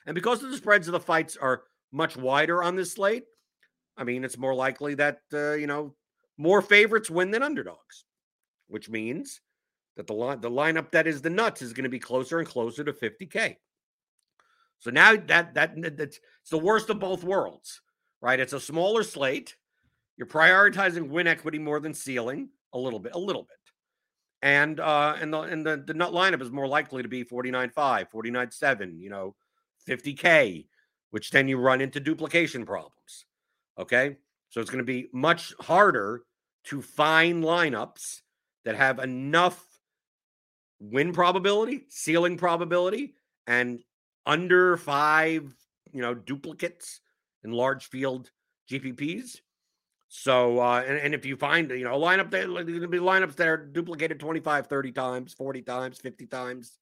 And 0.05 0.13
because 0.13 0.41
the 0.41 0.57
spreads 0.57 0.89
of 0.89 0.91
the 0.91 0.99
fights 0.99 1.37
are 1.37 1.63
much 1.93 2.17
wider 2.17 2.61
on 2.61 2.75
this 2.75 2.91
slate, 2.91 3.23
I 3.95 4.03
mean, 4.03 4.25
it's 4.25 4.37
more 4.37 4.55
likely 4.55 4.95
that 4.95 5.19
uh, 5.33 5.53
you 5.53 5.67
know 5.67 5.95
more 6.37 6.61
favorites 6.61 7.09
win 7.09 7.31
than 7.31 7.43
underdogs, 7.43 8.03
which 8.67 8.89
means 8.89 9.39
that 9.95 10.07
the 10.07 10.13
line 10.13 10.41
the 10.41 10.49
lineup 10.49 10.91
that 10.91 11.07
is 11.07 11.21
the 11.21 11.29
nuts 11.29 11.61
is 11.61 11.73
going 11.73 11.83
to 11.83 11.89
be 11.89 11.99
closer 11.99 12.39
and 12.39 12.47
closer 12.47 12.83
to 12.83 12.93
50k. 12.93 13.57
So 14.79 14.91
now 14.91 15.15
that 15.15 15.53
that 15.53 15.97
that's 15.97 16.19
it's 16.41 16.49
the 16.49 16.57
worst 16.57 16.89
of 16.89 16.99
both 16.99 17.23
worlds, 17.23 17.81
right? 18.21 18.39
It's 18.39 18.53
a 18.53 18.59
smaller 18.59 19.03
slate. 19.03 19.55
You're 20.17 20.27
prioritizing 20.27 21.09
win 21.09 21.27
equity 21.27 21.59
more 21.59 21.79
than 21.79 21.93
ceiling 21.93 22.49
a 22.73 22.77
little 22.77 22.99
bit, 22.99 23.13
a 23.15 23.19
little 23.19 23.43
bit. 23.43 23.57
And 24.41 24.79
uh 24.79 25.15
and 25.19 25.33
the 25.33 25.41
and 25.41 25.65
the, 25.65 25.83
the 25.85 25.93
nut 25.93 26.11
lineup 26.11 26.41
is 26.41 26.51
more 26.51 26.67
likely 26.67 27.01
to 27.01 27.09
be 27.09 27.23
49.5, 27.23 27.73
49.7, 28.13 28.99
you 28.99 29.09
know, 29.09 29.35
50k, 29.87 30.67
which 31.11 31.31
then 31.31 31.47
you 31.47 31.57
run 31.57 31.81
into 31.81 31.99
duplication 31.99 32.65
problems. 32.65 33.25
Okay. 33.79 34.17
So 34.49 34.61
it's 34.61 34.69
going 34.69 34.85
to 34.85 34.85
be 34.85 35.07
much 35.11 35.53
harder 35.61 36.23
to 36.65 36.81
find 36.81 37.43
lineups 37.43 38.21
that 38.65 38.75
have 38.75 38.99
enough 38.99 39.65
win 40.91 41.13
probability, 41.13 41.85
ceiling 41.89 42.37
probability, 42.37 43.15
and 43.47 43.83
under 44.25 44.77
five 44.77 45.53
you 45.93 46.01
know, 46.01 46.13
duplicates 46.13 46.99
in 47.43 47.51
large 47.51 47.87
field 47.87 48.31
GPPs. 48.69 49.39
So, 50.09 50.59
uh, 50.59 50.83
and, 50.85 50.97
and 50.97 51.13
if 51.13 51.25
you 51.25 51.37
find, 51.37 51.69
you 51.71 51.83
know, 51.83 51.95
a 51.95 51.99
lineup 51.99 52.29
there, 52.29 52.47
there's 52.47 52.65
going 52.65 52.81
to 52.81 52.87
be 52.87 52.99
lineups 52.99 53.35
that 53.35 53.47
are 53.47 53.57
duplicated 53.57 54.19
25, 54.19 54.67
30 54.67 54.91
times, 54.91 55.33
40 55.33 55.61
times, 55.61 55.99
50 55.99 56.25
times. 56.27 56.77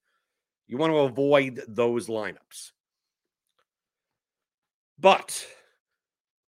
You 0.66 0.78
want 0.78 0.92
to 0.92 0.98
avoid 0.98 1.62
those 1.68 2.08
lineups. 2.08 2.72
But 4.98 5.46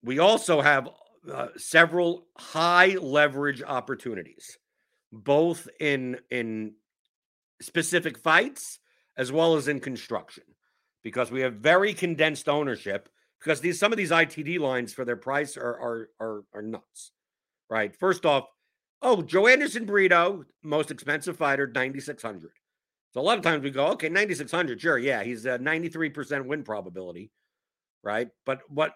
we 0.03 0.19
also 0.19 0.61
have 0.61 0.89
uh, 1.31 1.47
several 1.57 2.27
high 2.37 2.95
leverage 2.99 3.61
opportunities, 3.61 4.57
both 5.11 5.67
in 5.79 6.17
in 6.31 6.73
specific 7.61 8.17
fights 8.17 8.79
as 9.17 9.31
well 9.31 9.55
as 9.55 9.67
in 9.67 9.79
construction, 9.79 10.43
because 11.03 11.31
we 11.31 11.41
have 11.41 11.55
very 11.55 11.93
condensed 11.93 12.47
ownership. 12.47 13.09
Because 13.39 13.61
these 13.61 13.79
some 13.79 13.93
of 13.93 13.97
these 13.97 14.11
ITD 14.11 14.59
lines 14.59 14.93
for 14.93 15.05
their 15.05 15.15
price 15.15 15.55
are 15.55 15.63
are 15.63 16.09
are, 16.19 16.43
are 16.53 16.61
nuts, 16.61 17.11
right? 17.69 17.95
First 17.95 18.25
off, 18.25 18.45
oh 19.01 19.17
Joanderson 19.17 19.85
Brito, 19.85 20.43
most 20.61 20.91
expensive 20.91 21.37
fighter, 21.37 21.67
ninety 21.67 22.01
six 22.01 22.21
hundred. 22.21 22.51
So 23.11 23.21
a 23.21 23.23
lot 23.23 23.37
of 23.37 23.43
times 23.43 23.63
we 23.63 23.71
go, 23.71 23.87
okay, 23.87 24.09
ninety 24.09 24.35
six 24.35 24.51
hundred, 24.51 24.81
sure, 24.81 24.97
yeah, 24.97 25.23
he's 25.23 25.45
a 25.45 25.57
ninety 25.57 25.87
three 25.87 26.09
percent 26.09 26.47
win 26.47 26.63
probability, 26.63 27.31
right? 28.03 28.27
But 28.45 28.61
what 28.67 28.93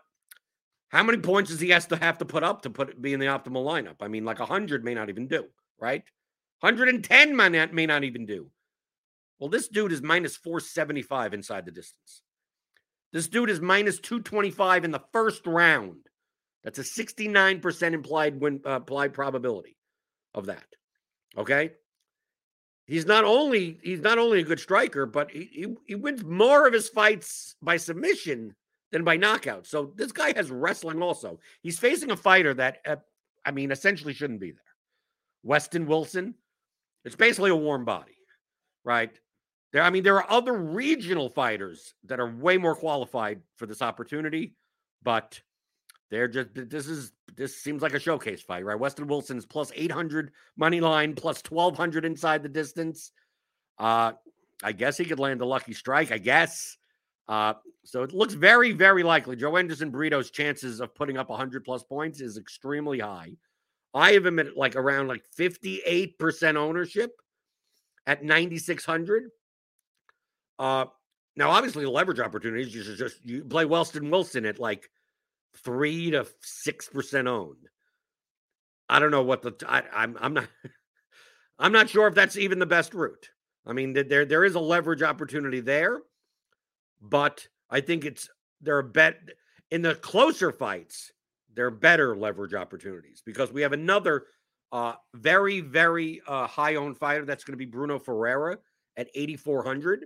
how 0.93 1.01
many 1.01 1.17
points 1.17 1.49
does 1.49 1.59
he 1.59 1.69
has 1.69 1.87
to 1.87 1.95
have 1.95 2.19
to 2.19 2.25
put 2.25 2.43
up 2.43 2.61
to 2.61 2.69
put 2.69 3.01
be 3.01 3.13
in 3.13 3.19
the 3.19 3.25
optimal 3.25 3.65
lineup? 3.65 3.95
I 4.01 4.07
mean, 4.07 4.25
like 4.25 4.37
100 4.37 4.85
may 4.85 4.93
not 4.93 5.09
even 5.09 5.27
do, 5.27 5.45
right? 5.79 6.03
110 6.63 7.35
may 7.35 7.49
not, 7.49 7.73
may 7.73 7.85
not 7.85 8.05
even 8.05 8.25
do. 8.25 8.49
Well, 9.37 9.49
this 9.49 9.67
dude 9.67 9.91
is 9.91 10.01
minus 10.01 10.37
475 10.37 11.33
inside 11.33 11.65
the 11.65 11.73
distance. 11.73 12.21
This 13.11 13.27
dude 13.27 13.49
is 13.49 13.59
minus 13.59 13.99
225 13.99 14.85
in 14.85 14.91
the 14.91 15.03
first 15.11 15.45
round. 15.45 16.07
That's 16.63 16.79
a 16.79 16.83
69% 16.83 17.91
implied 17.91 18.39
win 18.39 18.61
uh, 18.65 18.77
implied 18.77 19.11
probability 19.11 19.75
of 20.33 20.45
that. 20.45 20.63
Okay? 21.37 21.71
He's 22.87 23.05
not 23.05 23.25
only 23.25 23.77
he's 23.83 23.99
not 23.99 24.17
only 24.17 24.39
a 24.39 24.45
good 24.45 24.61
striker, 24.61 25.05
but 25.05 25.31
he, 25.31 25.49
he, 25.51 25.75
he 25.85 25.95
wins 25.95 26.23
more 26.23 26.65
of 26.65 26.73
his 26.73 26.87
fights 26.87 27.57
by 27.61 27.75
submission 27.75 28.55
than 28.93 29.03
by 29.03 29.17
knockout. 29.17 29.67
So 29.67 29.91
this 29.97 30.13
guy 30.13 30.31
has 30.37 30.49
wrestling 30.49 31.01
also. 31.01 31.39
He's 31.61 31.77
facing 31.77 32.11
a 32.11 32.15
fighter 32.15 32.53
that, 32.53 32.77
uh, 32.85 32.95
I 33.45 33.51
mean, 33.51 33.69
essentially 33.69 34.13
shouldn't 34.13 34.39
be 34.39 34.51
there. 34.51 34.61
Westin 35.45 35.87
Wilson, 35.87 36.35
it's 37.05 37.15
basically 37.15 37.51
a 37.51 37.55
warm 37.55 37.85
body, 37.85 38.17
right? 38.83 39.11
There, 39.71 39.81
I 39.81 39.89
mean, 39.89 40.03
there 40.03 40.17
are 40.17 40.31
other 40.31 40.53
regional 40.53 41.29
fighters 41.29 41.95
that 42.05 42.19
are 42.19 42.29
way 42.29 42.57
more 42.57 42.75
qualified 42.75 43.41
for 43.55 43.65
this 43.65 43.81
opportunity, 43.81 44.55
but 45.01 45.41
they're 46.11 46.27
just 46.27 46.49
this 46.53 46.87
is 46.87 47.11
this 47.35 47.57
seems 47.57 47.81
like 47.81 47.95
a 47.95 47.99
showcase 47.99 48.41
fight, 48.41 48.63
right? 48.63 48.79
Westin 48.79 49.07
Wilson's 49.07 49.45
plus 49.45 49.71
800 49.75 50.31
money 50.55 50.79
line, 50.79 51.15
plus 51.15 51.41
1200 51.47 52.05
inside 52.05 52.43
the 52.43 52.49
distance. 52.49 53.11
Uh, 53.79 54.13
I 54.63 54.71
guess 54.71 54.97
he 54.97 55.05
could 55.05 55.19
land 55.19 55.41
a 55.41 55.45
lucky 55.45 55.73
strike, 55.73 56.11
I 56.11 56.19
guess. 56.19 56.77
Uh, 57.27 57.53
so 57.83 58.03
it 58.03 58.13
looks 58.13 58.33
very, 58.33 58.73
very 58.73 59.01
likely. 59.01 59.35
Joanderson 59.35 59.91
Brito's 59.91 60.29
chances 60.29 60.79
of 60.79 60.93
putting 60.93 61.17
up 61.17 61.29
100 61.29 61.63
plus 61.63 61.83
points 61.83 62.21
is 62.21 62.37
extremely 62.37 62.99
high. 62.99 63.31
I 63.93 64.13
have 64.13 64.25
him 64.25 64.39
at 64.39 64.57
like 64.57 64.75
around 64.75 65.07
like 65.07 65.23
58% 65.37 66.55
ownership 66.55 67.11
at 68.07 68.23
9,600. 68.23 69.29
Uh, 70.59 70.85
now, 71.35 71.51
obviously, 71.51 71.83
the 71.83 71.91
leverage 71.91 72.19
opportunities, 72.19 72.73
you 72.73 72.83
just 72.95 73.23
you 73.25 73.43
play 73.43 73.65
Westin 73.65 74.09
Wilson 74.09 74.45
at 74.45 74.59
like 74.59 74.89
three 75.63 76.11
to 76.11 76.27
six 76.41 76.87
percent 76.87 77.27
owned. 77.27 77.67
I 78.87 78.99
don't 78.99 79.11
know 79.11 79.23
what 79.23 79.41
the 79.41 79.53
I, 79.67 79.83
I'm 79.93 80.15
I'm 80.19 80.33
not 80.33 80.47
I'm 81.59 81.71
not 81.71 81.89
sure 81.89 82.07
if 82.07 82.13
that's 82.13 82.37
even 82.37 82.59
the 82.59 82.65
best 82.65 82.93
route. 82.93 83.29
I 83.65 83.73
mean, 83.73 83.93
there 83.93 84.25
there 84.25 84.45
is 84.45 84.55
a 84.55 84.59
leverage 84.59 85.01
opportunity 85.01 85.59
there 85.59 86.01
but 87.03 87.47
I 87.69 87.81
think 87.81 88.05
it's 88.05 88.29
there 88.61 88.77
are 88.77 88.83
bet 88.83 89.19
in 89.69 89.81
the 89.81 89.95
closer 89.95 90.51
fights, 90.51 91.11
there 91.55 91.67
are 91.67 91.71
better 91.71 92.15
leverage 92.15 92.53
opportunities 92.53 93.21
because 93.25 93.51
we 93.51 93.61
have 93.61 93.73
another 93.73 94.25
uh, 94.71 94.93
very, 95.13 95.61
very 95.61 96.21
uh, 96.27 96.47
high 96.47 96.75
owned 96.75 96.97
fighter 96.97 97.25
that's 97.25 97.43
going 97.43 97.53
to 97.53 97.57
be 97.57 97.65
Bruno 97.65 97.99
Ferreira 97.99 98.57
at 98.97 99.07
8,400. 99.13 100.05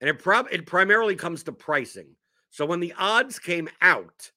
And 0.00 0.10
it, 0.10 0.18
prob- 0.18 0.48
it 0.52 0.66
primarily 0.66 1.16
comes 1.16 1.42
to 1.44 1.52
pricing. 1.52 2.08
So 2.50 2.64
when 2.64 2.80
the 2.80 2.94
odds 2.98 3.38
came 3.38 3.68
out, 3.80 4.30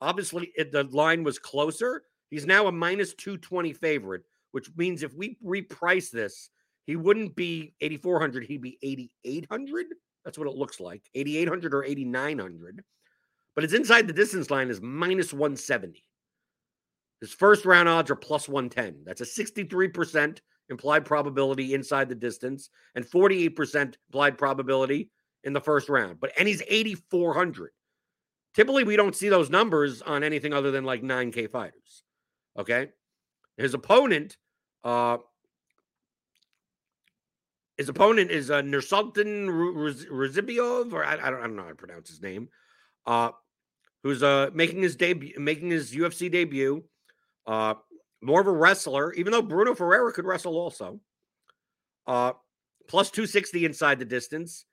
obviously 0.00 0.52
it, 0.56 0.72
the 0.72 0.84
line 0.84 1.24
was 1.24 1.38
closer. 1.38 2.04
He's 2.30 2.46
now 2.46 2.68
a 2.68 2.72
minus 2.72 3.14
220 3.14 3.72
favorite, 3.72 4.22
which 4.52 4.70
means 4.76 5.02
if 5.02 5.12
we 5.14 5.36
reprice 5.44 6.10
this, 6.10 6.50
he 6.86 6.96
wouldn't 6.96 7.34
be 7.34 7.74
8,400, 7.80 8.44
he'd 8.44 8.62
be 8.62 8.78
8,800. 8.82 9.86
That's 10.24 10.38
what 10.38 10.46
it 10.46 10.54
looks 10.54 10.80
like 10.80 11.02
8,800 11.14 11.74
or 11.74 11.84
8,900. 11.84 12.84
But 13.54 13.64
his 13.64 13.74
inside 13.74 14.06
the 14.06 14.12
distance 14.12 14.50
line 14.50 14.70
is 14.70 14.80
minus 14.80 15.32
170. 15.32 16.02
His 17.20 17.32
first 17.32 17.64
round 17.64 17.88
odds 17.88 18.10
are 18.10 18.16
plus 18.16 18.48
110. 18.48 19.02
That's 19.04 19.20
a 19.20 19.24
63% 19.24 20.38
implied 20.70 21.04
probability 21.04 21.74
inside 21.74 22.08
the 22.08 22.14
distance 22.14 22.70
and 22.94 23.04
48% 23.04 23.94
implied 24.08 24.38
probability 24.38 25.10
in 25.44 25.52
the 25.52 25.60
first 25.60 25.88
round. 25.88 26.20
But 26.20 26.32
and 26.38 26.48
he's 26.48 26.62
8,400. 26.66 27.72
Typically, 28.54 28.84
we 28.84 28.96
don't 28.96 29.14
see 29.14 29.28
those 29.28 29.50
numbers 29.50 30.02
on 30.02 30.24
anything 30.24 30.52
other 30.52 30.70
than 30.70 30.84
like 30.84 31.02
9K 31.02 31.50
fighters. 31.50 32.02
Okay. 32.58 32.88
His 33.56 33.74
opponent, 33.74 34.36
uh, 34.82 35.18
his 37.76 37.88
opponent 37.88 38.30
is 38.30 38.50
uh, 38.50 38.62
Nursultan 38.62 39.46
Ruziboev, 39.48 40.92
or 40.92 41.04
I, 41.04 41.12
I, 41.12 41.30
don't, 41.30 41.40
I 41.40 41.42
don't 41.42 41.56
know 41.56 41.62
how 41.62 41.68
to 41.68 41.74
pronounce 41.74 42.08
his 42.08 42.22
name, 42.22 42.48
uh, 43.06 43.30
who's 44.02 44.22
uh, 44.22 44.50
making 44.54 44.82
his 44.82 44.96
debut, 44.96 45.34
making 45.38 45.70
his 45.70 45.92
UFC 45.92 46.30
debut. 46.30 46.84
Uh, 47.46 47.74
more 48.22 48.40
of 48.40 48.46
a 48.46 48.52
wrestler, 48.52 49.12
even 49.14 49.32
though 49.32 49.42
Bruno 49.42 49.74
Ferreira 49.74 50.12
could 50.12 50.26
wrestle 50.26 50.56
also. 50.56 51.00
Uh, 52.06 52.32
plus 52.86 53.10
260 53.10 53.64
inside 53.64 53.98
the 53.98 54.04
distance, 54.04 54.66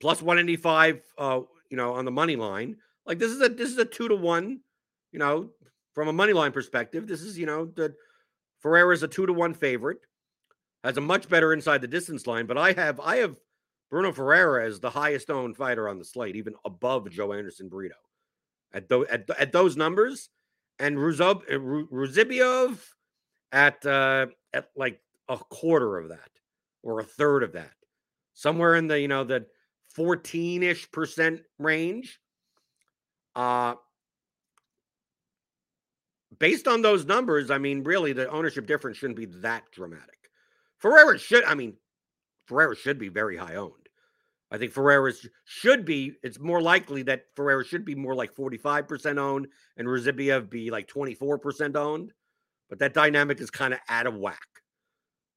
plus 0.00 0.22
185, 0.22 1.00
uh, 1.18 1.40
you 1.68 1.76
know, 1.76 1.94
on 1.94 2.04
the 2.04 2.10
money 2.10 2.36
line. 2.36 2.76
Like 3.06 3.18
this 3.18 3.32
is 3.32 3.40
a 3.40 3.48
this 3.48 3.70
is 3.70 3.78
a 3.78 3.84
two 3.84 4.08
to 4.08 4.14
one, 4.14 4.60
you 5.10 5.18
know, 5.18 5.50
from 5.94 6.08
a 6.08 6.12
money 6.12 6.32
line 6.32 6.52
perspective. 6.52 7.08
This 7.08 7.22
is, 7.22 7.38
you 7.38 7.46
know, 7.46 7.66
the 7.66 7.94
Ferreira 8.60 8.94
is 8.94 9.02
a 9.02 9.08
two 9.08 9.26
to 9.26 9.32
one 9.32 9.54
favorite 9.54 9.98
has 10.84 10.96
a 10.96 11.00
much 11.00 11.28
better 11.28 11.52
inside 11.52 11.80
the 11.80 11.88
distance 11.88 12.26
line. 12.26 12.46
But 12.46 12.58
I 12.58 12.72
have 12.72 13.00
I 13.00 13.16
have 13.16 13.36
Bruno 13.90 14.12
Ferreira 14.12 14.66
is 14.66 14.80
the 14.80 14.90
highest 14.90 15.30
owned 15.30 15.56
fighter 15.56 15.88
on 15.88 15.98
the 15.98 16.04
slate, 16.04 16.36
even 16.36 16.54
above 16.64 17.06
Joanderson 17.06 17.68
Brito. 17.68 17.96
At, 18.72 18.88
th- 18.88 19.08
at, 19.10 19.28
at 19.38 19.52
those 19.52 19.76
numbers, 19.76 20.30
and 20.78 20.96
Ruzob, 20.96 21.42
uh, 21.50 22.74
at 23.52 23.84
uh, 23.84 24.26
at 24.52 24.70
like 24.76 25.00
a 25.28 25.36
quarter 25.36 25.98
of 25.98 26.08
that 26.10 26.30
or 26.82 27.00
a 27.00 27.04
third 27.04 27.42
of 27.42 27.52
that, 27.52 27.72
somewhere 28.34 28.76
in 28.76 28.86
the 28.86 29.00
you 29.00 29.08
know 29.08 29.24
the 29.24 29.44
fourteen 29.92 30.62
ish 30.62 30.90
percent 30.92 31.40
range. 31.58 32.20
Uh, 33.34 33.74
based 36.38 36.68
on 36.68 36.80
those 36.80 37.04
numbers, 37.04 37.50
I 37.50 37.58
mean, 37.58 37.82
really, 37.82 38.12
the 38.12 38.28
ownership 38.30 38.66
difference 38.66 38.98
shouldn't 38.98 39.18
be 39.18 39.26
that 39.40 39.64
dramatic. 39.72 40.30
Ferreira 40.78 41.18
should, 41.18 41.44
I 41.44 41.54
mean, 41.54 41.74
Ferreira 42.46 42.74
should 42.74 42.98
be 42.98 43.08
very 43.08 43.36
high 43.36 43.56
owned. 43.56 43.79
I 44.50 44.58
think 44.58 44.72
Ferreira 44.72 45.12
should 45.44 45.84
be, 45.84 46.14
it's 46.22 46.40
more 46.40 46.60
likely 46.60 47.02
that 47.04 47.26
Ferreira 47.36 47.64
should 47.64 47.84
be 47.84 47.94
more 47.94 48.14
like 48.14 48.34
45% 48.34 49.18
owned 49.18 49.46
and 49.76 49.86
Ruziboev 49.86 50.50
be 50.50 50.70
like 50.70 50.88
24% 50.88 51.76
owned. 51.76 52.12
But 52.68 52.80
that 52.80 52.94
dynamic 52.94 53.40
is 53.40 53.50
kind 53.50 53.74
of 53.74 53.80
out 53.88 54.06
of 54.06 54.16
whack. 54.16 54.38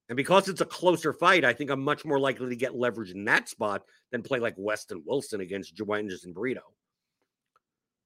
And 0.10 0.18
because 0.18 0.50
it's 0.50 0.62
a 0.62 0.66
closer 0.66 1.14
fight, 1.14 1.46
I 1.46 1.54
think 1.54 1.70
I'm 1.70 1.84
much 1.84 2.06
more 2.06 2.20
likely 2.20 2.50
to 2.50 2.56
get 2.56 2.76
leverage 2.76 3.12
in 3.12 3.26
that 3.26 3.50
spot 3.50 3.84
than 4.12 4.22
play 4.22 4.40
like 4.40 4.58
Westin 4.58 5.02
Wilson 5.06 5.42
against 5.42 5.76
Joanderson 5.76 6.26
and 6.26 6.34
Brito. 6.36 6.62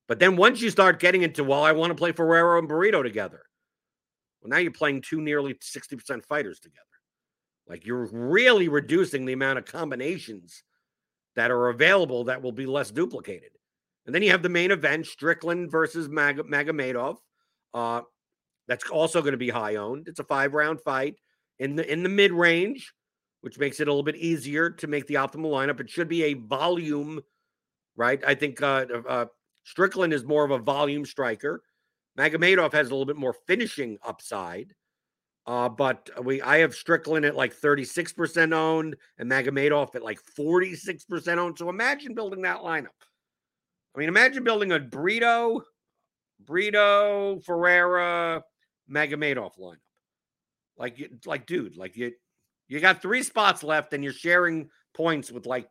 But 0.08 0.20
then 0.20 0.38
once 0.38 0.62
you 0.62 0.70
start 0.70 1.00
getting 1.00 1.24
into, 1.24 1.44
well, 1.44 1.64
I 1.64 1.72
want 1.72 1.92
to 1.92 1.96
play 1.96 2.12
Ferreira 2.12 2.60
and 2.60 2.68
Brito 2.68 3.04
together. 3.04 3.44
Well, 4.42 4.50
now 4.50 4.58
you're 4.58 4.72
playing 4.72 5.02
two 5.02 5.22
nearly 5.22 5.56
60% 5.56 6.26
fighters 6.26 6.60
together. 6.60 6.84
Like 7.68 7.86
you're 7.86 8.08
really 8.12 8.70
reducing 8.70 9.26
the 9.26 9.34
amount 9.34 9.60
of 9.60 9.66
combinations 9.66 10.64
that 11.38 11.50
are 11.50 11.70
available 11.70 12.26
that 12.26 12.42
will 12.42 12.52
be 12.52 12.66
less 12.66 12.92
duplicated. 12.92 13.52
And 14.06 14.14
then 14.14 14.22
you 14.22 14.32
have 14.32 14.44
the 14.44 14.50
main 14.50 14.72
event, 14.72 15.08
Strickland 15.08 15.72
versus 15.72 16.10
Mag- 16.10 16.40
Magomedov. 16.40 17.18
Uh, 17.74 18.02
that's 18.68 18.90
also 18.90 19.22
going 19.22 19.32
to 19.32 19.38
be 19.38 19.50
high 19.50 19.76
owned. 19.76 20.10
It's 20.10 20.20
a 20.20 20.26
five 20.26 20.54
round 20.54 20.82
fight 20.82 21.16
in 21.60 21.78
the 21.78 21.90
in 21.90 22.04
the 22.04 22.10
mid 22.10 22.34
range, 22.34 22.94
which 23.40 23.58
makes 23.58 23.80
it 23.80 23.88
a 23.88 23.92
little 23.92 24.04
bit 24.04 24.18
easier 24.18 24.70
to 24.70 24.88
make 24.88 25.08
the 25.08 25.14
optimal 25.14 25.52
lineup. 25.52 25.80
It 25.80 25.90
should 25.90 26.10
be 26.10 26.26
a 26.26 26.34
volume 26.34 27.22
right? 27.98 28.24
I 28.26 28.36
think 28.36 28.62
uh, 28.62 28.86
uh, 29.10 29.26
Strickland 29.66 30.14
is 30.14 30.24
more 30.24 30.46
of 30.46 30.52
a 30.52 30.60
volume 30.60 31.04
striker. 31.04 31.64
Magomedov 32.18 32.72
has 32.72 32.88
a 32.88 32.92
little 32.92 33.06
bit 33.06 33.18
more 33.18 33.36
finishing 33.46 33.98
upside. 34.06 34.74
Uh, 35.48 35.70
but 35.70 36.10
we 36.24 36.42
I 36.42 36.58
have 36.58 36.76
Strickland 36.76 37.24
at 37.24 37.36
like 37.36 37.56
36% 37.56 38.54
owned 38.54 38.98
and 39.18 39.32
Magomedov 39.32 39.96
at 39.96 40.04
like 40.04 40.20
46% 40.38 41.38
owned. 41.38 41.58
So 41.58 41.70
imagine 41.70 42.14
building 42.14 42.42
that 42.42 42.60
lineup. 42.60 42.88
I 43.96 44.00
mean, 44.00 44.10
imagine 44.10 44.44
building 44.44 44.74
a 44.74 44.80
Brito, 44.80 45.64
Brito, 46.46 47.40
Ferreira, 47.46 48.44
Magomedov 48.92 49.58
lineup. 49.58 49.78
Like, 50.78 51.12
like, 51.26 51.48
dude, 51.48 51.78
like 51.78 51.96
you, 51.96 52.12
you 52.68 52.80
got 52.82 53.02
three 53.02 53.24
spots 53.24 53.64
left, 53.64 53.94
and 53.94 54.04
you're 54.04 54.14
sharing 54.14 54.70
points 54.94 55.32
with 55.32 55.46
like 55.46 55.68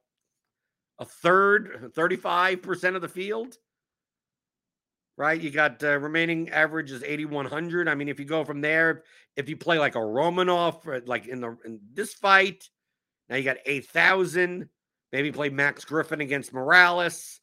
a 0.99 1.05
third, 1.05 1.93
35% 1.95 2.97
of 2.97 3.03
the 3.03 3.09
field 3.09 3.57
right? 5.17 5.41
You 5.41 5.51
got 5.51 5.83
uh, 5.83 5.99
remaining 5.99 6.51
average 6.51 6.91
is 6.91 7.03
8100. 7.03 7.89
I 7.89 7.95
mean, 7.95 8.09
if 8.09 8.19
you 8.19 8.27
go 8.27 8.45
from 8.45 8.61
there, 8.61 9.05
if 9.37 9.49
you 9.49 9.57
play 9.57 9.79
like 9.79 9.95
a 9.95 9.99
Romanov, 9.99 10.87
uh, 10.87 11.01
like 11.07 11.27
in 11.27 11.41
the 11.41 11.57
in 11.65 11.81
this 11.93 12.15
fight, 12.15 12.69
now 13.29 13.37
you 13.37 13.45
got 13.45 13.59
8000. 13.65 14.69
Maybe 15.13 15.33
play 15.33 15.49
Max 15.49 15.85
Griffin 15.85 16.21
against 16.21 16.53
Morales, 16.53 17.41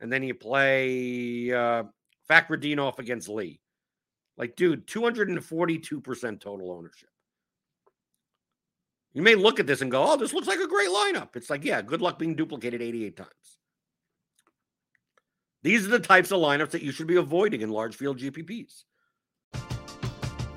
and 0.00 0.12
then 0.12 0.22
you 0.22 0.34
play 0.34 1.50
uh, 1.50 1.84
Fakhretdinov 2.30 2.98
against 2.98 3.28
Lee. 3.28 3.60
Like, 4.36 4.54
dude, 4.54 4.86
242% 4.86 6.40
total 6.40 6.72
ownership. 6.72 7.08
You 9.14 9.22
may 9.22 9.34
look 9.34 9.58
at 9.58 9.66
this 9.66 9.80
and 9.80 9.90
go, 9.90 10.04
oh, 10.06 10.16
this 10.18 10.34
looks 10.34 10.46
like 10.46 10.60
a 10.60 10.68
great 10.68 10.90
lineup. 10.90 11.36
It's 11.36 11.48
like, 11.48 11.64
yeah, 11.64 11.80
good 11.80 12.02
luck 12.02 12.18
being 12.18 12.36
duplicated 12.36 12.82
88 12.82 13.16
times. 13.16 13.55
These 15.66 15.84
are 15.84 15.90
the 15.90 15.98
types 15.98 16.30
of 16.30 16.38
lineups 16.38 16.70
that 16.70 16.82
you 16.82 16.92
should 16.92 17.08
be 17.08 17.16
avoiding 17.16 17.60
in 17.60 17.70
large 17.70 17.96
field 17.96 18.18
GPPs. 18.18 18.84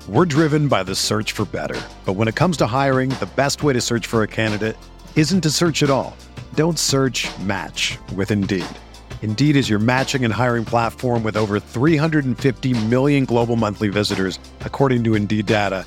We're 0.08 0.24
driven 0.24 0.68
by 0.68 0.84
the 0.84 0.94
search 0.94 1.32
for 1.32 1.44
better. 1.44 1.80
But 2.04 2.12
when 2.12 2.28
it 2.28 2.36
comes 2.36 2.56
to 2.58 2.68
hiring, 2.68 3.08
the 3.18 3.28
best 3.34 3.64
way 3.64 3.72
to 3.72 3.80
search 3.80 4.06
for 4.06 4.22
a 4.22 4.28
candidate 4.28 4.76
isn't 5.16 5.40
to 5.40 5.50
search 5.50 5.82
at 5.82 5.90
all. 5.90 6.16
Don't 6.54 6.78
search 6.78 7.26
match 7.40 7.98
with 8.14 8.30
Indeed. 8.30 8.64
Indeed 9.22 9.56
is 9.56 9.68
your 9.68 9.80
matching 9.80 10.24
and 10.24 10.32
hiring 10.32 10.64
platform 10.64 11.24
with 11.24 11.36
over 11.36 11.58
350 11.58 12.84
million 12.84 13.24
global 13.24 13.56
monthly 13.56 13.88
visitors, 13.88 14.38
according 14.60 15.02
to 15.02 15.16
Indeed 15.16 15.46
data, 15.46 15.86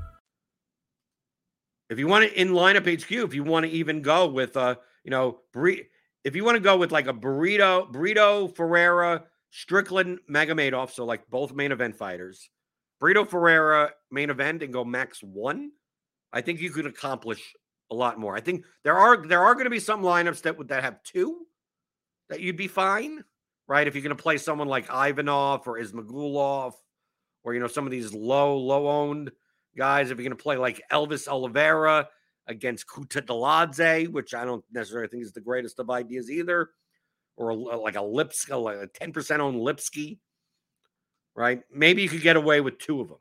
If 1.91 1.99
you 1.99 2.07
want 2.07 2.23
to 2.23 2.39
in 2.39 2.51
lineup 2.51 2.87
HQ, 2.87 3.11
if 3.11 3.33
you 3.33 3.43
want 3.43 3.65
to 3.65 3.71
even 3.71 4.01
go 4.01 4.25
with 4.25 4.55
uh, 4.55 4.75
you 5.03 5.11
know, 5.11 5.39
if 6.23 6.35
you 6.37 6.45
want 6.45 6.55
to 6.55 6.61
go 6.61 6.77
with 6.77 6.93
like 6.93 7.07
a 7.07 7.13
Brito, 7.13 7.85
Brito 7.85 8.47
Ferreira, 8.47 9.25
Strickland, 9.49 10.19
Mega 10.25 10.53
Magomedov, 10.53 10.91
so 10.91 11.03
like 11.03 11.29
both 11.29 11.53
main 11.53 11.73
event 11.73 11.97
fighters, 11.97 12.49
Brito 13.01 13.25
Ferreira 13.25 13.91
main 14.09 14.29
event 14.29 14.63
and 14.63 14.71
go 14.71 14.85
max 14.85 15.21
one, 15.21 15.71
I 16.31 16.39
think 16.39 16.61
you 16.61 16.69
could 16.69 16.85
accomplish 16.85 17.53
a 17.91 17.95
lot 17.95 18.17
more. 18.17 18.37
I 18.37 18.39
think 18.39 18.63
there 18.85 18.97
are 18.97 19.27
there 19.27 19.41
are 19.41 19.53
going 19.53 19.65
to 19.65 19.69
be 19.69 19.79
some 19.79 20.01
lineups 20.01 20.43
that 20.43 20.57
would 20.57 20.69
that 20.69 20.83
have 20.83 21.03
two 21.03 21.45
that 22.29 22.39
you'd 22.39 22.55
be 22.55 22.69
fine, 22.69 23.21
right? 23.67 23.85
If 23.85 23.95
you're 23.95 24.03
going 24.03 24.15
to 24.15 24.23
play 24.23 24.37
someone 24.37 24.69
like 24.69 24.89
Ivanov 24.89 25.67
or 25.67 25.77
Ismagulov, 25.77 26.71
or 27.43 27.53
you 27.53 27.59
know 27.59 27.67
some 27.67 27.83
of 27.83 27.91
these 27.91 28.13
low 28.13 28.57
low 28.57 28.87
owned 28.87 29.31
guys. 29.75 30.11
If 30.11 30.17
you're 30.17 30.27
going 30.27 30.37
to 30.37 30.43
play 30.43 30.57
like 30.57 30.81
Elvis 30.91 31.27
Oliveira 31.27 32.07
against 32.47 32.87
Kutateladze, 32.87 34.09
which 34.09 34.33
I 34.33 34.45
don't 34.45 34.63
necessarily 34.71 35.07
think 35.07 35.23
is 35.23 35.31
the 35.31 35.41
greatest 35.41 35.79
of 35.79 35.89
ideas 35.89 36.29
either, 36.29 36.69
or 37.37 37.49
a, 37.49 37.55
like 37.55 37.95
a 37.95 37.99
Lipski, 37.99 38.61
like 38.61 38.77
a 38.77 38.87
10% 38.87 39.39
on 39.39 39.55
Lipski, 39.55 40.19
right? 41.35 41.61
Maybe 41.73 42.01
you 42.01 42.09
could 42.09 42.21
get 42.21 42.35
away 42.35 42.61
with 42.61 42.77
two 42.77 43.01
of 43.01 43.09
them. 43.09 43.17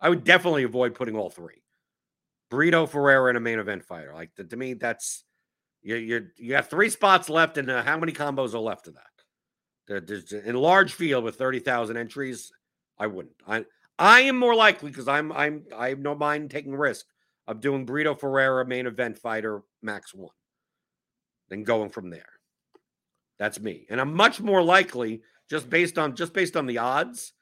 I 0.00 0.08
would 0.08 0.24
definitely 0.24 0.64
avoid 0.64 0.94
putting 0.94 1.16
all 1.16 1.30
three. 1.30 1.62
Brito 2.50 2.86
Ferreira 2.86 3.30
in 3.30 3.36
a 3.36 3.40
main 3.40 3.58
event 3.58 3.84
fighter. 3.84 4.12
Like 4.14 4.30
to 4.36 4.56
me, 4.56 4.74
that's 4.74 5.24
you 5.82 5.96
you 5.96 6.26
you 6.36 6.50
got 6.50 6.70
three 6.70 6.88
spots 6.88 7.28
left, 7.28 7.58
and 7.58 7.70
uh, 7.70 7.82
how 7.82 7.98
many 7.98 8.12
combos 8.12 8.54
are 8.54 8.58
left 8.58 8.86
of 8.86 8.94
that? 8.94 10.06
There's, 10.06 10.32
in 10.32 10.54
a 10.54 10.60
large 10.60 10.94
field 10.94 11.24
with 11.24 11.36
thirty 11.36 11.58
thousand 11.58 11.96
entries, 11.96 12.52
I 12.98 13.06
wouldn't. 13.06 13.34
I 13.46 13.64
I 13.98 14.22
am 14.22 14.36
more 14.36 14.54
likely 14.54 14.90
because 14.90 15.08
I'm 15.08 15.32
I'm 15.32 15.64
I 15.76 15.90
have 15.90 16.00
no 16.00 16.14
mind 16.14 16.50
taking 16.50 16.74
risk 16.74 17.06
of 17.46 17.60
doing 17.60 17.84
Brito 17.84 18.14
Ferreira 18.14 18.66
main 18.66 18.86
event 18.86 19.18
fighter 19.18 19.62
max 19.82 20.14
one, 20.14 20.34
than 21.48 21.62
going 21.62 21.90
from 21.90 22.10
there. 22.10 22.24
That's 23.38 23.60
me, 23.60 23.86
and 23.90 24.00
I'm 24.00 24.14
much 24.14 24.40
more 24.40 24.62
likely 24.62 25.22
just 25.48 25.70
based 25.70 25.98
on 25.98 26.16
just 26.16 26.32
based 26.32 26.56
on 26.56 26.66
the 26.66 26.78
odds 26.78 27.32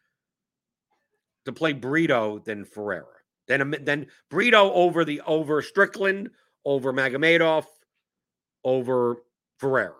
to 1.45 1.53
play 1.53 1.73
Brito 1.73 2.39
than 2.39 2.65
Ferreira. 2.65 3.07
Then 3.49 3.63
um, 3.63 3.75
then 3.83 4.07
Brito 4.31 4.73
over 4.73 5.05
the 5.05 5.21
over 5.23 5.63
Strickland, 5.63 6.31
over 6.65 6.93
Magomedov, 6.93 7.65
over 8.65 9.17
Ferreira. 9.59 9.95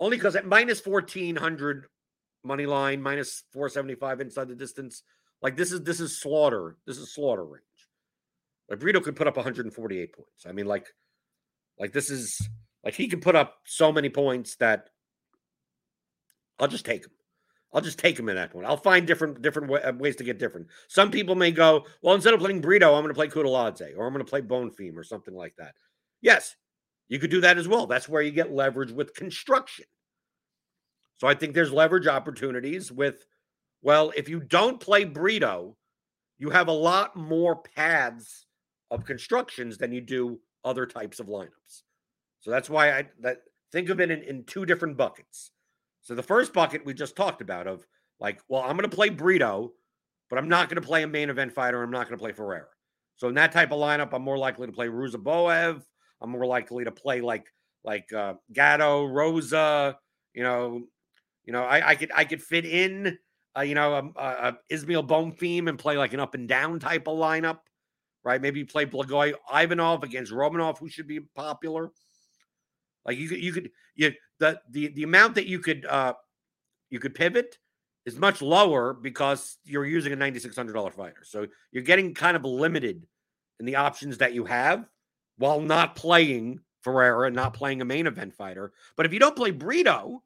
Only 0.00 0.16
because 0.16 0.36
at 0.36 0.46
minus 0.46 0.84
1400 0.84 1.86
money 2.44 2.66
line, 2.66 3.02
minus 3.02 3.42
475 3.52 4.20
inside 4.20 4.48
the 4.48 4.54
distance, 4.54 5.02
like 5.42 5.56
this 5.56 5.72
is 5.72 5.82
this 5.82 6.00
is 6.00 6.20
slaughter. 6.20 6.76
This 6.86 6.98
is 6.98 7.14
slaughter 7.14 7.44
range. 7.44 7.62
Like 8.68 8.80
Brito 8.80 9.00
could 9.00 9.16
put 9.16 9.26
up 9.26 9.36
148 9.36 10.12
points. 10.12 10.46
I 10.46 10.52
mean, 10.52 10.66
like, 10.66 10.86
like 11.78 11.92
this 11.92 12.10
is 12.10 12.48
like 12.84 12.94
he 12.94 13.08
can 13.08 13.20
put 13.20 13.36
up 13.36 13.56
so 13.64 13.92
many 13.92 14.08
points 14.08 14.56
that 14.56 14.90
I'll 16.58 16.68
just 16.68 16.84
take 16.84 17.04
him. 17.04 17.12
I'll 17.72 17.80
just 17.82 17.98
take 17.98 18.18
him 18.18 18.28
in 18.28 18.36
that 18.36 18.50
point. 18.50 18.66
I'll 18.66 18.76
find 18.76 19.06
different 19.06 19.42
different 19.42 19.70
uh, 19.70 19.92
ways 19.96 20.16
to 20.16 20.24
get 20.24 20.38
different. 20.38 20.68
Some 20.88 21.10
people 21.10 21.34
may 21.34 21.50
go, 21.50 21.84
well, 22.02 22.14
instead 22.14 22.34
of 22.34 22.40
playing 22.40 22.60
Brito, 22.60 22.94
I'm 22.94 23.02
going 23.02 23.14
to 23.14 23.14
play 23.14 23.28
Kutateladze 23.28 23.96
or 23.96 24.06
I'm 24.06 24.12
going 24.12 24.24
to 24.24 24.30
play 24.30 24.42
Bonfim 24.42 24.96
or 24.96 25.04
something 25.04 25.34
like 25.34 25.54
that. 25.58 25.74
Yes, 26.20 26.56
you 27.08 27.18
could 27.18 27.30
do 27.30 27.42
that 27.42 27.58
as 27.58 27.68
well. 27.68 27.86
That's 27.86 28.08
where 28.08 28.22
you 28.22 28.30
get 28.30 28.52
leverage 28.52 28.90
with 28.90 29.14
construction. 29.14 29.84
So 31.18 31.26
I 31.26 31.34
think 31.34 31.54
there's 31.54 31.72
leverage 31.72 32.06
opportunities 32.06 32.90
with 32.92 33.26
well, 33.82 34.12
if 34.16 34.28
you 34.28 34.40
don't 34.40 34.80
play 34.80 35.04
Brito, 35.04 35.76
you 36.38 36.50
have 36.50 36.68
a 36.68 36.72
lot 36.72 37.16
more 37.16 37.56
paths 37.56 38.46
of 38.90 39.04
constructions 39.04 39.78
than 39.78 39.92
you 39.92 40.00
do 40.00 40.40
other 40.64 40.86
types 40.86 41.20
of 41.20 41.26
lineups. 41.26 41.82
So 42.40 42.50
that's 42.50 42.70
why 42.70 42.92
I 42.92 43.08
that 43.20 43.38
think 43.72 43.88
of 43.88 44.00
it 44.00 44.10
in, 44.10 44.22
in 44.22 44.44
two 44.44 44.64
different 44.64 44.96
buckets. 44.96 45.50
So 46.02 46.14
the 46.14 46.22
first 46.22 46.52
bucket 46.52 46.84
we 46.84 46.94
just 46.94 47.16
talked 47.16 47.42
about 47.42 47.66
of 47.66 47.86
like, 48.20 48.40
well, 48.48 48.62
I'm 48.62 48.76
going 48.76 48.88
to 48.88 48.96
play 48.96 49.10
Brito, 49.10 49.72
but 50.30 50.38
I'm 50.38 50.48
not 50.48 50.68
going 50.68 50.80
to 50.80 50.86
play 50.86 51.02
a 51.02 51.06
main 51.08 51.30
event 51.30 51.52
fighter. 51.52 51.82
I'm 51.82 51.90
not 51.90 52.08
going 52.08 52.18
to 52.18 52.22
play 52.22 52.32
Ferreira. 52.32 52.68
So 53.16 53.28
in 53.28 53.34
that 53.34 53.52
type 53.52 53.72
of 53.72 53.78
lineup, 53.78 54.10
I'm 54.12 54.22
more 54.22 54.38
likely 54.38 54.66
to 54.66 54.72
play 54.72 54.86
Ruziboev. 54.86 55.82
I'm 56.20 56.30
more 56.30 56.46
likely 56.46 56.84
to 56.84 56.92
play 56.92 57.20
like 57.20 57.46
like 57.84 58.12
uh, 58.12 58.34
Gatto, 58.52 59.06
Rosa. 59.06 59.98
You 60.34 60.42
know, 60.44 60.82
you 61.44 61.52
know, 61.52 61.64
I, 61.64 61.90
I 61.90 61.94
could 61.94 62.12
I 62.14 62.24
could 62.24 62.42
fit 62.42 62.64
in, 62.64 63.18
uh, 63.58 63.62
you 63.62 63.74
know, 63.74 63.94
um, 63.94 64.12
uh, 64.16 64.20
uh, 64.20 64.52
Ismael 64.68 65.04
Bonfim 65.04 65.68
and 65.68 65.78
play 65.78 65.96
like 65.96 66.12
an 66.12 66.20
up 66.20 66.34
and 66.34 66.48
down 66.48 66.78
type 66.78 67.08
of 67.08 67.18
lineup, 67.18 67.60
right? 68.24 68.40
Maybe 68.40 68.64
play 68.64 68.86
Blagoy 68.86 69.34
Ivanov 69.52 70.04
against 70.04 70.32
Romanov, 70.32 70.78
who 70.78 70.88
should 70.88 71.08
be 71.08 71.20
popular. 71.20 71.90
Like 73.04 73.18
you 73.18 73.28
could 73.28 73.42
you 73.42 73.52
could 73.52 73.70
you 73.96 74.12
the 74.38 74.60
the 74.70 74.88
the 74.88 75.02
amount 75.02 75.34
that 75.36 75.46
you 75.46 75.58
could 75.58 75.86
uh 75.86 76.12
you 76.90 77.00
could 77.00 77.14
pivot 77.14 77.58
is 78.06 78.16
much 78.16 78.40
lower 78.40 78.94
because 78.94 79.58
you're 79.64 79.84
using 79.84 80.12
a 80.12 80.16
$9600 80.16 80.94
fighter. 80.94 81.24
So 81.24 81.46
you're 81.72 81.82
getting 81.82 82.14
kind 82.14 82.36
of 82.36 82.44
limited 82.44 83.06
in 83.60 83.66
the 83.66 83.76
options 83.76 84.18
that 84.18 84.32
you 84.32 84.46
have 84.46 84.88
while 85.36 85.60
not 85.60 85.94
playing 85.94 86.60
Ferreira 86.80 87.26
and 87.26 87.36
not 87.36 87.52
playing 87.52 87.82
a 87.82 87.84
main 87.84 88.06
event 88.06 88.34
fighter. 88.34 88.72
But 88.96 89.04
if 89.04 89.12
you 89.12 89.18
don't 89.18 89.36
play 89.36 89.50
Brito, 89.50 90.22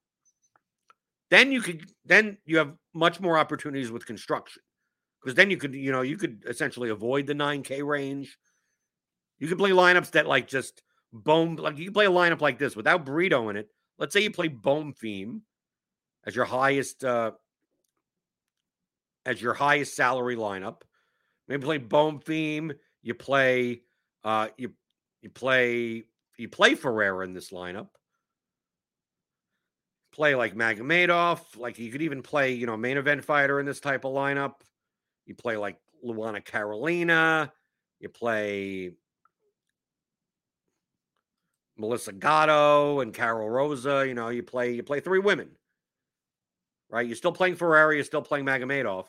then 1.32 1.50
you 1.50 1.62
could 1.62 1.90
then 2.04 2.36
you 2.44 2.58
have 2.58 2.74
much 2.92 3.18
more 3.18 3.38
opportunities 3.38 3.90
with 3.90 4.04
construction. 4.04 4.62
Because 5.18 5.34
then 5.34 5.50
you 5.50 5.56
could, 5.56 5.72
you 5.72 5.90
know, 5.90 6.02
you 6.02 6.18
could 6.18 6.44
essentially 6.46 6.90
avoid 6.90 7.26
the 7.26 7.32
9K 7.32 7.82
range. 7.86 8.36
You 9.38 9.48
could 9.48 9.56
play 9.56 9.70
lineups 9.70 10.10
that 10.10 10.26
like 10.26 10.46
just 10.46 10.82
bone 11.10 11.56
like 11.56 11.78
you 11.78 11.86
can 11.86 11.94
play 11.94 12.04
a 12.04 12.10
lineup 12.10 12.42
like 12.42 12.58
this 12.58 12.76
without 12.76 13.06
Brito 13.06 13.48
in 13.48 13.56
it. 13.56 13.70
Let's 13.98 14.12
say 14.12 14.20
you 14.20 14.30
play 14.30 14.50
Bonfim 14.50 15.40
as 16.26 16.36
your 16.36 16.44
highest 16.44 17.02
uh 17.02 17.30
as 19.24 19.40
your 19.40 19.54
highest 19.54 19.96
salary 19.96 20.36
lineup. 20.36 20.82
Maybe 21.48 21.64
play 21.64 21.78
Bonfim. 21.78 22.72
You 23.02 23.14
play 23.14 23.80
uh 24.22 24.48
you 24.58 24.72
you 25.22 25.30
play 25.30 26.04
you 26.36 26.48
play 26.50 26.74
Ferreira 26.74 27.24
in 27.24 27.32
this 27.32 27.52
lineup. 27.52 27.88
Play 30.12 30.34
like 30.34 30.54
Magomedov. 30.54 31.40
Like 31.56 31.78
you 31.78 31.90
could 31.90 32.02
even 32.02 32.22
play, 32.22 32.52
you 32.52 32.66
know, 32.66 32.76
main 32.76 32.98
event 32.98 33.24
fighter 33.24 33.60
in 33.60 33.66
this 33.66 33.80
type 33.80 34.04
of 34.04 34.12
lineup. 34.12 34.54
You 35.26 35.34
play 35.34 35.56
like 35.56 35.78
Luana 36.04 36.44
Carolina. 36.44 37.52
You 38.00 38.08
play 38.08 38.92
Melissa 41.76 42.12
Gatto 42.12 43.00
and 43.00 43.14
Karol 43.14 43.48
Rosa. 43.48 44.04
You 44.06 44.14
know, 44.14 44.28
you 44.28 44.42
play 44.42 44.72
you 44.72 44.82
play 44.82 45.00
three 45.00 45.18
women, 45.18 45.50
right? 46.90 47.06
You're 47.06 47.16
still 47.16 47.32
playing 47.32 47.56
Ferreira. 47.56 47.94
You're 47.94 48.04
still 48.04 48.22
playing 48.22 48.44
Magomedov. 48.44 49.06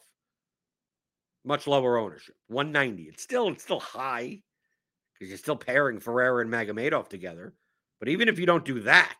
Much 1.45 1.67
lower 1.67 1.97
ownership, 1.97 2.35
190. 2.47 3.03
It's 3.03 3.21
still 3.21 3.49
it's 3.49 3.63
still 3.63 3.79
high 3.79 4.41
because 5.13 5.29
you're 5.29 5.37
still 5.37 5.57
pairing 5.57 5.99
Ferreira 5.99 6.41
and 6.41 6.51
Magomedov 6.51 7.09
together. 7.09 7.53
But 7.99 8.09
even 8.09 8.27
if 8.27 8.39
you 8.39 8.45
don't 8.45 8.65
do 8.65 8.81
that, 8.81 9.17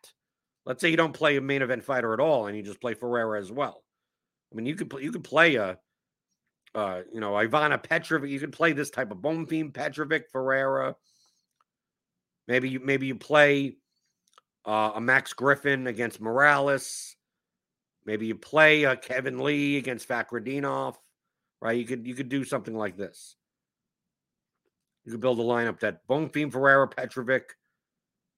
let's 0.66 0.82
say 0.82 0.90
you 0.90 0.98
don't 0.98 1.14
play 1.14 1.38
a 1.38 1.42
main 1.42 1.62
event 1.62 1.84
fighter 1.84 2.14
at 2.14 2.20
all 2.20 2.48
and 2.48 2.56
you 2.56 2.64
just 2.64 2.82
play 2.82 2.94
Ferreira 2.94 3.40
as 3.40 3.52
well. 3.52 3.84
I 4.52 4.56
mean, 4.56 4.66
you 4.66 4.76
could 4.76 4.94
you 5.02 5.12
could 5.12 5.24
play 5.24 5.56
a, 5.56 5.78
uh, 6.76 7.02
you 7.12 7.20
know, 7.20 7.32
Ivana 7.32 7.82
Petrovic. 7.82 8.30
You 8.30 8.40
could 8.40 8.54
play 8.54 8.74
this 8.74 8.90
type 8.90 9.12
of 9.12 9.18
Bonfim 9.18 9.74
Petrovic 9.74 10.26
Ferreira. 10.32 10.96
Maybe 12.48 12.70
you 12.70 12.80
maybe 12.80 13.08
you 13.08 13.16
play 13.16 13.78
uh, 14.66 14.92
a 14.96 15.02
Max 15.02 15.34
Griffin 15.34 15.88
against 15.88 16.22
Morales. 16.22 17.16
Maybe 18.06 18.28
you 18.28 18.36
play 18.36 18.84
a 18.84 18.96
Kevin 18.96 19.40
Lee 19.40 19.78
against 19.78 20.08
Fakhretdinov, 20.08 20.96
right? 21.62 21.78
You 21.78 21.86
could 21.86 22.06
you 22.06 22.16
could 22.16 22.30
do 22.30 22.44
something 22.44 22.76
like 22.76 22.98
this. 22.98 23.36
You 25.06 25.12
could 25.12 25.22
build 25.22 25.40
a 25.40 25.44
lineup 25.44 25.80
that 25.80 26.08
Bonfim, 26.08 26.52
Ferreira, 26.52 26.88
Petrovic, 26.88 27.56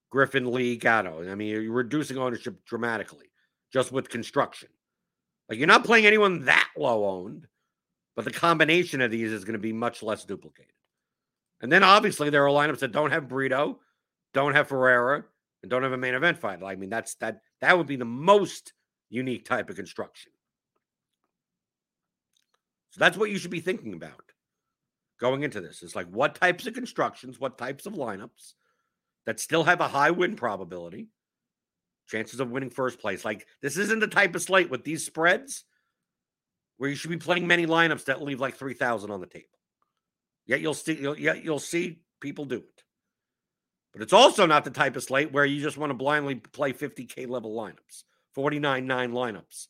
Griffin, 0.09 0.51
Lee, 0.51 0.77
Gatto. 0.77 1.29
I 1.29 1.35
mean, 1.35 1.49
you're 1.49 1.71
reducing 1.71 2.17
ownership 2.17 2.65
dramatically 2.65 3.27
just 3.73 3.91
with 3.91 4.09
construction. 4.09 4.69
Like 5.49 5.57
you're 5.57 5.67
not 5.67 5.83
playing 5.83 6.05
anyone 6.05 6.45
that 6.45 6.69
low 6.77 7.05
owned, 7.05 7.47
but 8.15 8.25
the 8.25 8.31
combination 8.31 9.01
of 9.01 9.11
these 9.11 9.31
is 9.31 9.43
going 9.43 9.53
to 9.53 9.59
be 9.59 9.73
much 9.73 10.01
less 10.01 10.25
duplicated. 10.25 10.71
And 11.61 11.71
then 11.71 11.83
obviously 11.83 12.29
there 12.29 12.45
are 12.45 12.49
lineups 12.49 12.79
that 12.79 12.91
don't 12.91 13.11
have 13.11 13.27
Brito, 13.27 13.79
don't 14.33 14.55
have 14.55 14.67
Ferreira, 14.67 15.25
and 15.61 15.69
don't 15.69 15.83
have 15.83 15.93
a 15.93 15.97
main 15.97 16.13
event 16.13 16.37
fight. 16.37 16.61
I 16.63 16.75
mean, 16.75 16.89
that's 16.89 17.15
that 17.15 17.41
that 17.61 17.77
would 17.77 17.87
be 17.87 17.95
the 17.95 18.05
most 18.05 18.73
unique 19.09 19.45
type 19.45 19.69
of 19.69 19.75
construction. 19.75 20.31
So 22.91 22.99
that's 22.99 23.17
what 23.17 23.29
you 23.29 23.37
should 23.37 23.51
be 23.51 23.59
thinking 23.59 23.93
about 23.93 24.31
going 25.19 25.43
into 25.43 25.61
this. 25.61 25.83
It's 25.83 25.95
like 25.95 26.07
what 26.07 26.35
types 26.35 26.67
of 26.67 26.73
constructions, 26.73 27.39
what 27.39 27.57
types 27.57 27.85
of 27.85 27.93
lineups 27.93 28.53
that 29.25 29.39
still 29.39 29.63
have 29.63 29.81
a 29.81 29.87
high 29.87 30.11
win 30.11 30.35
probability, 30.35 31.07
chances 32.07 32.39
of 32.39 32.51
winning 32.51 32.69
first 32.69 32.99
place. 32.99 33.25
Like 33.25 33.47
this 33.61 33.77
isn't 33.77 33.99
the 33.99 34.07
type 34.07 34.35
of 34.35 34.41
slate 34.41 34.69
with 34.69 34.83
these 34.83 35.05
spreads 35.05 35.65
where 36.77 36.89
you 36.89 36.95
should 36.95 37.09
be 37.09 37.17
playing 37.17 37.47
many 37.47 37.65
lineups 37.65 38.05
that 38.05 38.21
leave 38.21 38.39
like 38.39 38.55
3000 38.55 39.09
on 39.11 39.21
the 39.21 39.27
table. 39.27 39.47
Yet 40.45 40.61
you'll 40.61 40.73
see 40.73 40.93
you'll, 40.93 41.17
yet 41.17 41.43
you'll 41.43 41.59
see 41.59 41.99
people 42.21 42.45
do 42.45 42.57
it. 42.57 42.83
But 43.93 44.01
it's 44.01 44.13
also 44.13 44.45
not 44.45 44.65
the 44.65 44.71
type 44.71 44.95
of 44.95 45.03
slate 45.03 45.31
where 45.31 45.45
you 45.45 45.61
just 45.61 45.77
want 45.77 45.89
to 45.89 45.95
blindly 45.95 46.35
play 46.35 46.73
50K 46.73 47.29
level 47.29 47.55
lineups, 47.55 48.03
49 48.33 48.85
9 48.85 49.11
lineups 49.11 49.67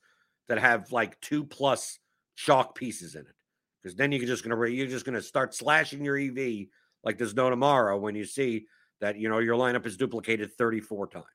that 0.47 0.57
have 0.57 0.91
like 0.91 1.19
two 1.21 1.43
plus 1.43 1.99
chalk 2.35 2.75
pieces 2.75 3.15
in 3.15 3.21
it. 3.21 3.35
Because 3.81 3.95
then 3.95 4.11
you're 4.11 4.25
just 4.25 4.43
gonna 4.43 4.67
you're 4.67 4.87
just 4.87 5.05
gonna 5.05 5.21
start 5.21 5.53
slashing 5.53 6.03
your 6.03 6.17
EV 6.17 6.67
like 7.03 7.17
there's 7.17 7.35
no 7.35 7.49
tomorrow 7.49 7.97
when 7.97 8.15
you 8.15 8.25
see 8.25 8.65
that 9.01 9.17
you 9.17 9.29
know 9.29 9.39
your 9.39 9.57
lineup 9.57 9.85
is 9.85 9.97
duplicated 9.97 10.51
34 10.57 11.07
times. 11.07 11.25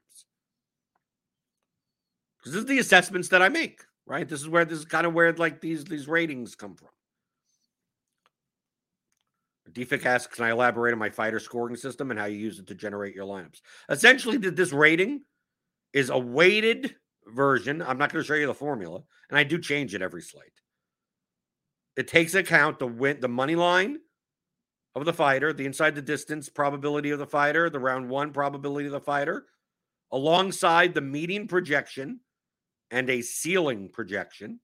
Because 2.38 2.52
this 2.52 2.60
is 2.62 2.68
the 2.68 2.78
assessments 2.78 3.28
that 3.28 3.42
I 3.42 3.48
make, 3.48 3.82
right? 4.06 4.28
This 4.28 4.40
is 4.40 4.48
where 4.48 4.64
this 4.64 4.78
is 4.78 4.84
kind 4.84 5.06
of 5.06 5.12
where 5.12 5.32
like 5.34 5.60
these 5.60 5.84
these 5.84 6.08
ratings 6.08 6.54
come 6.54 6.74
from. 6.74 6.88
Defik 9.72 10.04
asks, 10.04 10.34
can 10.34 10.44
I 10.44 10.50
elaborate 10.50 10.92
on 10.92 10.98
my 10.98 11.10
fighter 11.10 11.38
scoring 11.38 11.76
system 11.76 12.10
and 12.10 12.18
how 12.18 12.26
you 12.26 12.36
use 12.36 12.58
it 12.58 12.66
to 12.68 12.74
generate 12.74 13.14
your 13.14 13.26
lineups? 13.26 13.60
Essentially, 13.88 14.36
this 14.36 14.72
rating 14.72 15.22
is 15.92 16.10
a 16.10 16.18
weighted 16.18 16.96
version. 17.26 17.80
I'm 17.82 17.98
not 17.98 18.12
going 18.12 18.22
to 18.22 18.26
show 18.26 18.34
you 18.34 18.46
the 18.46 18.54
formula, 18.54 19.02
and 19.28 19.38
I 19.38 19.44
do 19.44 19.58
change 19.58 19.94
it 19.94 20.02
every 20.02 20.22
slate. 20.22 20.46
It 21.96 22.08
takes 22.08 22.34
account 22.34 22.78
the 22.78 22.86
win, 22.86 23.20
the 23.20 23.28
money 23.28 23.56
line 23.56 23.98
of 24.94 25.05
the 25.05 25.12
fighter, 25.12 25.53
the 25.53 25.66
inside 25.66 25.94
the 25.94 26.03
distance 26.03 26.48
probability 26.48 27.11
of 27.11 27.18
the 27.18 27.26
fighter, 27.26 27.70
the 27.70 27.79
round 27.79 28.09
one 28.09 28.33
probability 28.33 28.87
of 28.87 28.92
the 28.92 29.00
fighter, 29.00 29.46
alongside 30.12 30.94
the 30.94 31.00
median 31.00 31.46
projection 31.46 32.20
and 32.90 33.09
a 33.09 33.22
ceiling 33.22 33.88
projection, 33.88 34.59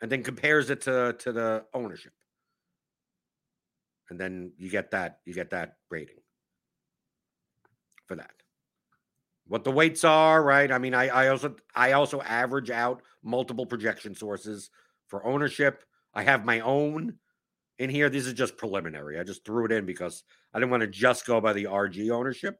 and 0.00 0.10
then 0.10 0.22
compares 0.22 0.70
it 0.70 0.82
to, 0.82 1.14
to 1.18 1.32
the 1.32 1.64
ownership. 1.74 2.12
And 4.10 4.20
then 4.20 4.52
you 4.58 4.70
get 4.70 4.90
that 4.92 5.20
you 5.24 5.32
get 5.32 5.50
that 5.50 5.76
rating 5.90 6.18
for 8.06 8.16
that. 8.16 8.30
What 9.46 9.64
the 9.64 9.72
weights 9.72 10.04
are 10.04 10.42
right? 10.42 10.70
I 10.70 10.78
mean 10.78 10.94
i 10.94 11.08
i 11.08 11.28
also 11.28 11.56
i 11.74 11.92
also 11.92 12.20
average 12.20 12.70
out 12.70 13.02
multiple 13.22 13.66
projection 13.66 14.14
sources 14.14 14.70
for 15.08 15.24
ownership. 15.24 15.84
I 16.12 16.22
have 16.22 16.44
my 16.44 16.60
own 16.60 17.14
in 17.78 17.90
here 17.90 18.08
this 18.08 18.26
is 18.26 18.32
just 18.32 18.56
preliminary 18.56 19.18
i 19.18 19.24
just 19.24 19.44
threw 19.44 19.64
it 19.64 19.72
in 19.72 19.84
because 19.84 20.22
i 20.52 20.58
didn't 20.58 20.70
want 20.70 20.82
to 20.82 20.86
just 20.86 21.26
go 21.26 21.40
by 21.40 21.52
the 21.52 21.64
rg 21.64 22.10
ownership 22.10 22.58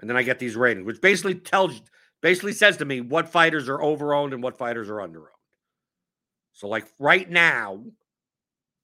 and 0.00 0.10
then 0.10 0.16
i 0.16 0.22
get 0.22 0.38
these 0.38 0.56
ratings 0.56 0.86
which 0.86 1.00
basically 1.00 1.34
tells 1.34 1.80
basically 2.22 2.52
says 2.52 2.76
to 2.76 2.84
me 2.84 3.00
what 3.00 3.28
fighters 3.28 3.68
are 3.68 3.78
overowned 3.78 4.32
and 4.32 4.42
what 4.42 4.58
fighters 4.58 4.88
are 4.88 4.96
underowned 4.96 5.28
so 6.52 6.68
like 6.68 6.86
right 6.98 7.30
now 7.30 7.82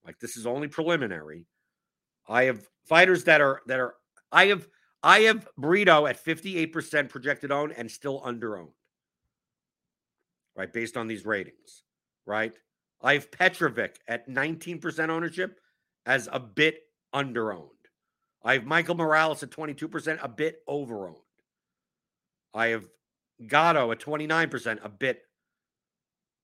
like 0.04 0.18
this 0.18 0.36
is 0.36 0.46
only 0.46 0.68
preliminary. 0.68 1.46
I 2.28 2.44
have 2.44 2.66
fighters 2.84 3.24
that 3.24 3.40
are 3.40 3.62
that 3.66 3.80
are 3.80 3.94
I 4.30 4.46
have 4.46 4.68
I 5.02 5.20
have 5.20 5.48
Brito 5.56 6.06
at 6.06 6.24
58% 6.24 7.08
projected 7.08 7.50
owned 7.50 7.72
and 7.76 7.90
still 7.90 8.20
underowned. 8.22 8.72
Right, 10.54 10.72
based 10.72 10.96
on 10.96 11.06
these 11.06 11.24
ratings, 11.24 11.82
right? 12.26 12.52
I 13.02 13.14
have 13.14 13.30
Petrovic 13.30 13.96
at 14.06 14.28
19% 14.28 15.08
ownership 15.08 15.60
as 16.06 16.28
a 16.32 16.38
bit 16.38 16.82
under 17.12 17.52
owned. 17.52 17.68
I 18.44 18.54
have 18.54 18.64
Michael 18.64 18.94
Morales 18.94 19.42
at 19.42 19.50
22%, 19.50 20.18
a 20.22 20.28
bit 20.28 20.62
over 20.66 21.08
owned. 21.08 21.16
I 22.54 22.68
have 22.68 22.84
Gatto 23.46 23.90
at 23.90 24.00
29%, 24.00 24.84
a 24.84 24.88
bit 24.88 25.22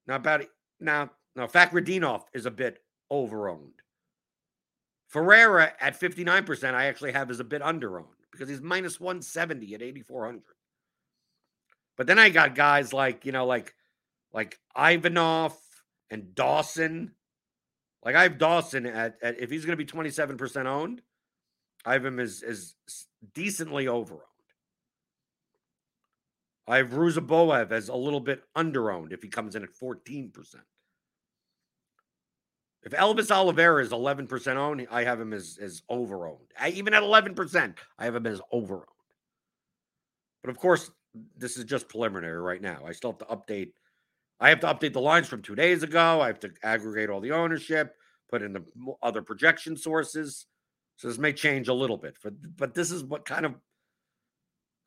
not 0.09 0.23
bad. 0.25 0.49
Now, 0.81 1.11
now 1.37 1.47
Fakhretdinov 1.47 2.23
is 2.33 2.47
a 2.47 2.51
bit 2.51 2.79
overowned. 3.13 3.75
Ferreira 5.07 5.73
at 5.81 6.01
59%, 6.01 6.75
I 6.75 6.87
actually 6.87 7.13
have 7.13 7.31
as 7.31 7.41
a 7.41 7.45
bit 7.45 7.63
underowned 7.63 8.07
because 8.33 8.49
he's 8.49 8.61
minus 8.61 8.99
170 8.99 9.75
at 9.75 9.83
8,400. 9.83 10.43
But 11.97 12.07
then 12.07 12.19
I 12.19 12.31
got 12.31 12.55
guys 12.55 12.93
like, 12.93 13.25
you 13.25 13.33
know, 13.33 13.47
like 13.47 13.75
like 14.33 14.59
Ivanov 14.77 15.57
and 16.11 16.35
Dawson. 16.35 17.13
Like 18.05 18.15
I 18.15 18.23
have 18.23 18.39
Dawson 18.39 18.87
at, 18.87 19.17
at 19.23 19.41
if 19.41 19.51
he's 19.51 19.65
going 19.65 19.77
to 19.77 19.85
be 19.85 19.91
27% 19.91 20.67
owned, 20.67 21.03
I 21.85 21.95
have 21.95 22.05
him 22.05 22.21
as, 22.21 22.43
as 22.47 22.75
decently 23.35 23.89
over 23.89 24.15
owned. 24.15 24.23
I 26.67 26.77
have 26.79 26.91
Ruziboev 26.91 27.73
as 27.73 27.89
a 27.89 27.97
little 27.97 28.21
bit 28.21 28.43
under 28.55 28.91
owned 28.91 29.13
if 29.13 29.23
he 29.23 29.29
comes 29.29 29.57
in 29.57 29.63
at 29.63 29.71
14%. 29.71 30.33
If 32.85 32.93
Elvis 32.93 33.31
Oliveira 33.31 33.83
is 33.83 33.91
11% 33.91 34.57
owned, 34.57 34.87
I 34.91 35.05
have 35.05 35.21
him 35.21 35.33
as, 35.33 35.59
as 35.61 35.83
over 35.89 36.29
owned. 36.29 36.53
I, 36.59 36.69
even 36.71 36.95
at 36.95 37.03
11%, 37.03 37.75
I 37.99 38.05
have 38.05 38.15
him 38.15 38.27
as 38.27 38.41
over 38.53 38.77
owned. 38.77 38.87
But 40.43 40.51
of 40.51 40.59
course, 40.59 40.91
this 41.37 41.57
is 41.57 41.65
just 41.65 41.89
preliminary 41.89 42.41
right 42.41 42.63
now. 42.63 42.83
I 42.87 42.93
still 42.93 43.13
have 43.13 43.19
to 43.19 43.25
update. 43.35 43.73
I 44.41 44.49
have 44.51 44.61
to 44.61 44.67
update 44.67 44.93
the 44.93 45.01
lines 45.01 45.29
from 45.29 45.43
two 45.43 45.55
days 45.55 45.83
ago. 45.83 46.21
I 46.21 46.29
have 46.29 46.41
to 46.41 46.51
aggregate 46.63 47.11
all 47.11 47.21
the 47.21 47.33
ownership, 47.33 47.95
put 48.31 48.43
in 48.43 48.53
the 48.53 48.65
other 49.03 49.23
projection 49.23 49.77
sources. 49.77 50.47
So 50.97 51.09
this 51.09 51.19
may 51.19 51.33
change 51.33 51.69
a 51.69 51.75
little 51.75 51.97
bit, 51.97 52.17
but 52.57 52.75
this 52.75 52.91
is 52.91 53.05
what 53.05 53.25
kind 53.25 53.47
of 53.47 53.55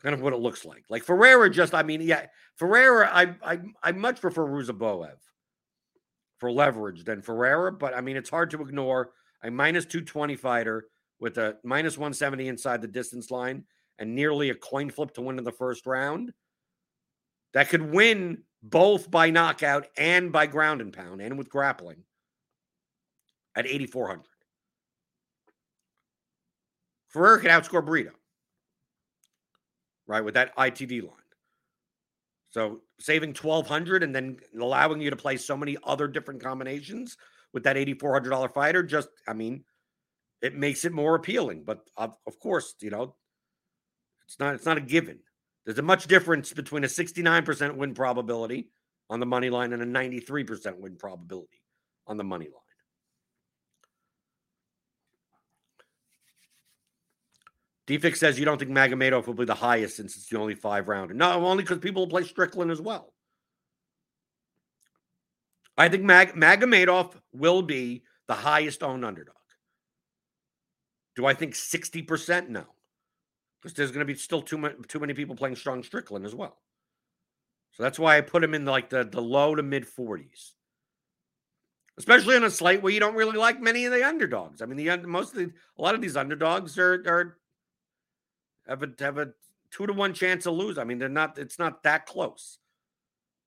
kind 0.02 0.16
of 0.16 0.22
what 0.22 0.34
it 0.34 0.40
looks 0.40 0.66
like. 0.66 0.84
Like 0.90 1.04
Ferreira, 1.04 1.50
just 1.50 1.74
I 1.74 1.84
mean, 1.84 2.02
yeah, 2.02 2.26
Ferreira. 2.56 3.10
I 3.12 3.36
I 3.44 3.60
I 3.84 3.92
much 3.92 4.20
prefer 4.20 4.46
Ruziboev 4.46 5.16
for 6.38 6.52
leverage 6.52 7.04
than 7.04 7.22
Ferreira, 7.22 7.72
but 7.72 7.94
I 7.96 8.02
mean 8.02 8.18
it's 8.18 8.30
hard 8.30 8.50
to 8.52 8.62
ignore 8.62 9.12
a 9.44 9.52
minus 9.52 9.86
two 9.86 10.02
twenty 10.02 10.36
fighter 10.36 10.86
with 11.20 11.38
a 11.38 11.58
minus 11.64 11.98
one 11.98 12.14
seventy 12.14 12.48
inside 12.48 12.82
the 12.82 12.88
distance 12.88 13.32
line 13.32 13.64
and 14.00 14.16
nearly 14.16 14.50
a 14.50 14.56
coin 14.56 14.90
flip 14.90 15.14
to 15.14 15.22
win 15.22 15.38
in 15.38 15.44
the 15.44 15.52
first 15.52 15.86
round. 15.86 16.34
That 17.54 17.70
could 17.70 17.94
win 17.94 18.44
both 18.64 19.10
by 19.10 19.30
knockout 19.30 19.88
and 19.98 20.32
by 20.32 20.46
ground 20.46 20.82
and 20.82 20.94
pound 20.94 21.22
and 21.22 21.38
with 21.38 21.50
grappling 21.50 22.04
at 23.56 23.66
8,400. 23.66 24.24
Ferrer 27.10 27.40
can 27.40 27.50
outscore 27.50 27.86
Brito, 27.86 28.12
right, 30.08 30.24
with 30.24 30.36
that 30.36 30.56
ITD 30.56 31.04
line. 31.04 31.18
So 32.52 32.82
saving 33.00 33.34
1,200 33.34 34.04
and 34.04 34.14
then 34.14 34.38
allowing 34.60 35.02
you 35.02 35.10
to 35.10 35.16
play 35.16 35.38
so 35.38 35.58
many 35.58 35.78
other 35.84 36.08
different 36.08 36.44
combinations 36.44 37.18
with 37.54 37.64
that 37.64 37.76
$8,400 37.76 38.54
fighter, 38.54 38.84
just, 38.84 39.10
I 39.28 39.34
mean, 39.34 39.64
it 40.42 40.56
makes 40.56 40.86
it 40.86 40.94
more 40.94 41.16
appealing. 41.16 41.64
But 41.66 41.82
of, 41.98 42.16
of 42.28 42.40
course, 42.40 42.76
you 42.82 42.90
know, 42.90 43.16
it's 44.26 44.40
not, 44.40 44.56
it's 44.56 44.66
not 44.66 44.78
a 44.78 44.82
given. 44.82 45.20
There's 45.66 45.80
a 45.80 45.84
much 45.84 46.08
difference 46.08 46.54
between 46.54 46.84
a 46.84 46.88
69% 46.88 47.76
win 47.76 47.94
probability 47.94 48.70
on 49.10 49.20
the 49.20 49.26
money 49.26 49.50
line 49.50 49.74
and 49.74 49.82
a 49.82 49.86
93% 49.86 50.80
win 50.80 50.96
probability 50.96 51.62
on 52.08 52.18
the 52.18 52.24
money 52.24 52.46
line. 52.46 52.56
Defix 57.88 58.18
says 58.18 58.40
you 58.40 58.46
don't 58.46 58.58
think 58.58 58.72
Magomedov 58.72 59.28
will 59.28 59.34
be 59.34 59.46
the 59.46 59.54
highest 59.54 59.98
since 59.98 60.16
it's 60.16 60.28
the 60.28 60.40
only 60.40 60.56
five 60.56 60.88
rounder. 60.88 61.14
No, 61.14 61.46
only 61.46 61.64
because 61.64 61.80
people 61.80 62.04
will 62.04 62.10
play 62.10 62.24
Strickland 62.24 62.72
as 62.72 62.80
well. 62.80 63.14
I 65.78 65.90
think 65.90 66.04
Mag- 66.04 66.36
Magomedov 66.36 67.14
will 67.34 67.62
be 67.62 68.04
the 68.28 68.34
highest 68.34 68.82
owned 68.84 69.04
underdog. 69.04 69.36
Do 71.16 71.26
I 71.26 71.34
think 71.34 71.54
60%? 71.54 72.50
No. 72.50 72.66
Because 73.62 73.76
there's 73.76 73.92
going 73.92 74.06
to 74.06 74.12
be 74.12 74.18
still 74.18 74.42
too, 74.42 74.58
much, 74.58 74.76
too 74.88 75.00
many 75.00 75.14
people 75.14 75.36
playing 75.36 75.56
strong 75.56 75.84
Strickland 75.84 76.26
as 76.26 76.34
well. 76.34 76.58
So 77.74 77.84
that's 77.84 78.00
why 78.00 78.18
I 78.18 78.22
put 78.22 78.44
him 78.44 78.54
in 78.54 78.66
like 78.66 78.90
the, 78.90 79.04
the 79.04 79.22
low 79.22 79.56
to 79.56 79.64
mid 79.64 79.86
40s. 79.86 80.52
Especially 81.98 82.36
on 82.36 82.44
a 82.44 82.50
slate 82.50 82.82
where 82.82 82.92
you 82.92 83.00
don't 83.00 83.16
really 83.16 83.38
like 83.38 83.62
many 83.62 83.86
of 83.86 83.94
the 83.94 84.06
underdogs. 84.06 84.62
I 84.62 84.66
mean, 84.66 84.78
the 84.78 85.08
most 85.08 85.34
of 85.34 85.40
the, 85.40 85.52
a 85.78 85.82
lot 85.82 85.94
of 85.94 86.02
these 86.02 86.18
underdogs 86.18 86.78
are, 86.80 87.04
are 87.06 87.38
have 88.68 88.84
a 88.84 88.90
have 89.00 89.18
a 89.18 89.34
two 89.72 89.86
to 89.86 89.94
one 89.94 90.14
chance 90.14 90.44
to 90.44 90.52
lose. 90.52 90.78
I 90.78 90.84
mean, 90.84 90.98
they're 90.98 91.10
not. 91.10 91.38
It's 91.38 91.60
not 91.60 91.84
that 91.84 92.06
close. 92.06 92.58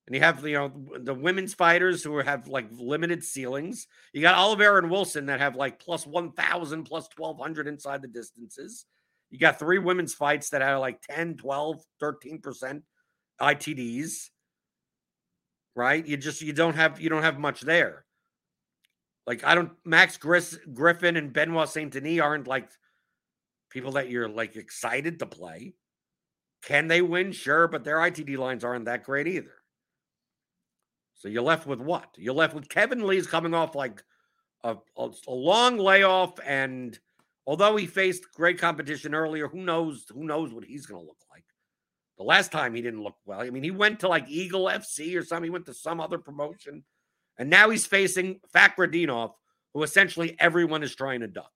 And 0.06 0.14
you 0.14 0.20
have 0.20 0.46
you 0.46 0.54
know 0.54 0.72
the 0.98 1.14
women's 1.14 1.54
fighters 1.54 2.04
who 2.04 2.18
have 2.18 2.46
like 2.46 2.66
limited 2.70 3.24
ceilings. 3.24 3.86
You 4.12 4.20
got 4.20 4.38
Oliveira 4.38 4.78
and 4.78 4.90
Wilson 4.90 5.26
that 5.26 5.40
have 5.40 5.56
like 5.56 5.80
plus 5.80 6.06
one 6.06 6.32
thousand, 6.32 6.84
plus 6.84 7.08
twelve 7.08 7.38
hundred 7.38 7.66
inside 7.66 8.02
the 8.02 8.08
distances. 8.08 8.84
You 9.34 9.40
got 9.40 9.58
three 9.58 9.80
women's 9.80 10.14
fights 10.14 10.50
that 10.50 10.62
are 10.62 10.78
like 10.78 11.02
10, 11.10 11.38
12, 11.38 11.82
13% 12.00 12.82
ITDs. 13.42 14.28
Right? 15.74 16.06
You 16.06 16.16
just 16.16 16.40
you 16.40 16.52
don't 16.52 16.76
have 16.76 17.00
you 17.00 17.10
don't 17.10 17.24
have 17.24 17.40
much 17.40 17.62
there. 17.62 18.04
Like 19.26 19.42
I 19.42 19.56
don't 19.56 19.72
Max 19.84 20.18
Gris, 20.18 20.56
Griffin 20.72 21.16
and 21.16 21.32
Benoit 21.32 21.68
Saint 21.68 21.92
Denis 21.92 22.20
aren't 22.20 22.46
like 22.46 22.70
people 23.70 23.90
that 23.92 24.08
you're 24.08 24.28
like 24.28 24.54
excited 24.54 25.18
to 25.18 25.26
play. 25.26 25.74
Can 26.62 26.86
they 26.86 27.02
win? 27.02 27.32
Sure, 27.32 27.66
but 27.66 27.82
their 27.82 27.96
ITD 27.96 28.38
lines 28.38 28.62
aren't 28.62 28.84
that 28.84 29.02
great 29.02 29.26
either. 29.26 29.56
So 31.16 31.26
you're 31.26 31.42
left 31.42 31.66
with 31.66 31.80
what? 31.80 32.06
You're 32.16 32.34
left 32.34 32.54
with 32.54 32.68
Kevin 32.68 33.04
Lee's 33.04 33.26
coming 33.26 33.52
off 33.52 33.74
like 33.74 34.00
a, 34.62 34.76
a, 34.96 35.10
a, 35.26 35.34
long 35.34 35.76
layoff, 35.76 36.38
and 36.46 36.96
although 37.46 37.76
he 37.76 37.86
faced 37.86 38.32
great 38.34 38.58
competition 38.58 39.14
earlier, 39.14 39.48
who 39.48 39.60
knows? 39.60 40.04
Who 40.12 40.24
knows 40.24 40.52
what 40.52 40.64
he's 40.64 40.86
going 40.86 41.02
to 41.02 41.06
look 41.06 41.22
like? 41.30 41.44
The 42.18 42.24
last 42.24 42.52
time 42.52 42.74
he 42.74 42.82
didn't 42.82 43.02
look 43.02 43.16
well. 43.24 43.40
I 43.40 43.50
mean, 43.50 43.64
he 43.64 43.70
went 43.70 44.00
to 44.00 44.08
like 44.08 44.28
Eagle 44.28 44.66
FC 44.66 45.18
or 45.18 45.24
something. 45.24 45.44
He 45.44 45.50
went 45.50 45.66
to 45.66 45.74
some 45.74 46.00
other 46.00 46.18
promotion, 46.18 46.84
and 47.38 47.50
now 47.50 47.70
he's 47.70 47.86
facing 47.86 48.40
Fakhretdinov, 48.54 49.32
who 49.72 49.82
essentially 49.82 50.36
everyone 50.38 50.82
is 50.82 50.94
trying 50.94 51.20
to 51.20 51.26
duck 51.26 51.50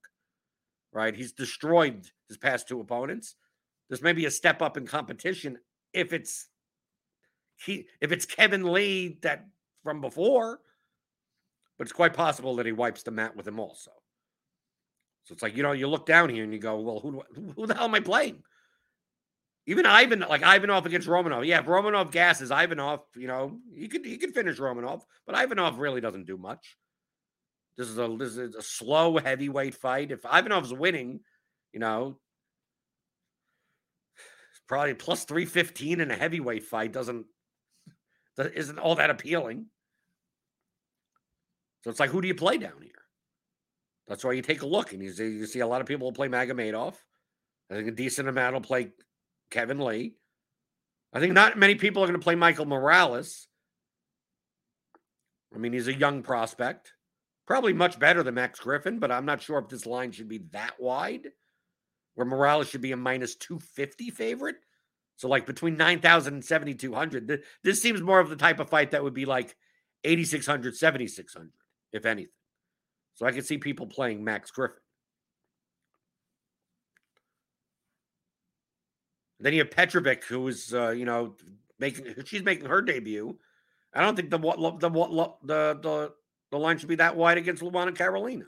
right? 0.92 1.14
He's 1.14 1.32
destroyed 1.32 2.06
his 2.28 2.36
past 2.38 2.68
two 2.68 2.80
opponents. 2.80 3.36
There's 3.88 4.02
maybe 4.02 4.26
a 4.26 4.30
step 4.30 4.62
up 4.62 4.76
in 4.76 4.86
competition 4.86 5.58
if 5.92 6.12
it's 6.12 6.48
he 7.64 7.86
if 8.00 8.12
it's 8.12 8.26
Kevin 8.26 8.72
Lee 8.72 9.18
that 9.22 9.46
from 9.82 10.00
before, 10.00 10.60
but 11.76 11.86
it's 11.86 11.92
quite 11.92 12.14
possible 12.14 12.56
that 12.56 12.66
he 12.66 12.72
wipes 12.72 13.02
the 13.02 13.10
mat 13.10 13.36
with 13.36 13.48
him 13.48 13.58
also. 13.58 13.90
So 15.28 15.34
it's 15.34 15.42
like 15.42 15.58
you 15.58 15.62
know 15.62 15.72
you 15.72 15.88
look 15.88 16.06
down 16.06 16.30
here 16.30 16.42
and 16.42 16.54
you 16.54 16.58
go, 16.58 16.80
well, 16.80 17.00
who 17.00 17.22
who 17.54 17.66
the 17.66 17.74
hell 17.74 17.84
am 17.84 17.94
I 17.94 18.00
playing? 18.00 18.42
Even 19.66 19.84
Ivan, 19.84 20.20
like 20.20 20.40
Ivanov 20.40 20.86
against 20.86 21.06
Romanov. 21.06 21.46
Yeah, 21.46 21.62
Romanov 21.62 22.10
gasses 22.10 22.50
Ivanov, 22.50 23.00
you 23.14 23.26
know, 23.26 23.58
he 23.76 23.88
could 23.88 24.06
he 24.06 24.16
could 24.16 24.32
finish 24.32 24.56
Romanov, 24.56 25.02
but 25.26 25.36
Ivanov 25.36 25.78
really 25.78 26.00
doesn't 26.00 26.26
do 26.26 26.38
much. 26.38 26.78
This 27.76 27.88
is 27.88 27.98
a 27.98 28.08
this 28.18 28.38
is 28.38 28.54
a 28.54 28.62
slow 28.62 29.18
heavyweight 29.18 29.74
fight. 29.74 30.12
If 30.12 30.24
Ivanov's 30.24 30.72
winning, 30.72 31.20
you 31.74 31.80
know, 31.80 32.18
probably 34.66 34.94
plus 34.94 35.24
315 35.24 36.00
in 36.00 36.10
a 36.10 36.16
heavyweight 36.16 36.64
fight 36.64 36.94
doesn't 36.94 37.26
isn't 38.38 38.78
all 38.78 38.94
that 38.94 39.10
appealing. 39.10 39.66
So 41.84 41.90
it's 41.90 42.00
like, 42.00 42.10
who 42.10 42.22
do 42.22 42.28
you 42.28 42.34
play 42.34 42.56
down 42.56 42.80
here? 42.80 42.97
That's 44.08 44.24
why 44.24 44.32
you 44.32 44.42
take 44.42 44.62
a 44.62 44.66
look 44.66 44.92
and 44.92 45.02
you 45.02 45.12
see, 45.12 45.28
you 45.28 45.46
see 45.46 45.60
a 45.60 45.66
lot 45.66 45.80
of 45.80 45.86
people 45.86 46.06
will 46.06 46.12
play 46.12 46.28
Magomedov. 46.28 46.94
I 47.70 47.74
think 47.74 47.88
a 47.88 47.92
decent 47.92 48.28
amount 48.28 48.54
will 48.54 48.62
play 48.62 48.88
Kevin 49.50 49.78
Lee. 49.78 50.14
I 51.12 51.20
think 51.20 51.34
not 51.34 51.58
many 51.58 51.74
people 51.74 52.02
are 52.02 52.06
going 52.06 52.18
to 52.18 52.24
play 52.24 52.34
Michael 52.34 52.66
Morales. 52.66 53.46
I 55.54 55.58
mean, 55.58 55.72
he's 55.72 55.88
a 55.88 55.94
young 55.94 56.22
prospect. 56.22 56.92
Probably 57.46 57.72
much 57.72 57.98
better 57.98 58.22
than 58.22 58.34
Max 58.34 58.60
Griffin, 58.60 58.98
but 58.98 59.10
I'm 59.10 59.24
not 59.24 59.40
sure 59.40 59.58
if 59.58 59.68
this 59.68 59.86
line 59.86 60.12
should 60.12 60.28
be 60.28 60.38
that 60.52 60.78
wide, 60.78 61.28
where 62.14 62.26
Morales 62.26 62.68
should 62.68 62.82
be 62.82 62.92
a 62.92 62.96
minus 62.96 63.36
250 63.36 64.10
favorite. 64.10 64.56
So, 65.16 65.28
like 65.28 65.46
between 65.46 65.76
9,000 65.76 66.34
and 66.34 66.44
7,200. 66.44 67.42
This 67.64 67.82
seems 67.82 68.00
more 68.02 68.20
of 68.20 68.28
the 68.28 68.36
type 68.36 68.60
of 68.60 68.70
fight 68.70 68.90
that 68.92 69.02
would 69.02 69.14
be 69.14 69.24
like 69.24 69.56
8,600, 70.04 70.76
7,600, 70.76 71.50
if 71.92 72.06
anything. 72.06 72.30
So, 73.18 73.26
I 73.26 73.32
can 73.32 73.42
see 73.42 73.58
people 73.58 73.88
playing 73.88 74.22
Max 74.22 74.52
Griffin. 74.52 74.76
Then 79.40 79.54
you 79.54 79.58
have 79.58 79.72
Petrovic, 79.72 80.22
who 80.24 80.46
is, 80.46 80.72
uh, 80.72 80.90
you 80.90 81.04
know, 81.04 81.34
making 81.80 82.14
she's 82.24 82.44
making 82.44 82.66
her 82.66 82.80
debut. 82.80 83.36
I 83.92 84.02
don't 84.02 84.14
think 84.14 84.30
the 84.30 84.38
the 84.38 84.78
the 84.78 84.90
the, 85.42 85.78
the 85.82 86.12
the 86.52 86.58
line 86.58 86.78
should 86.78 86.88
be 86.88 86.94
that 86.96 87.16
wide 87.16 87.38
against 87.38 87.62
Luana 87.62 87.94
Carolina. 87.94 88.44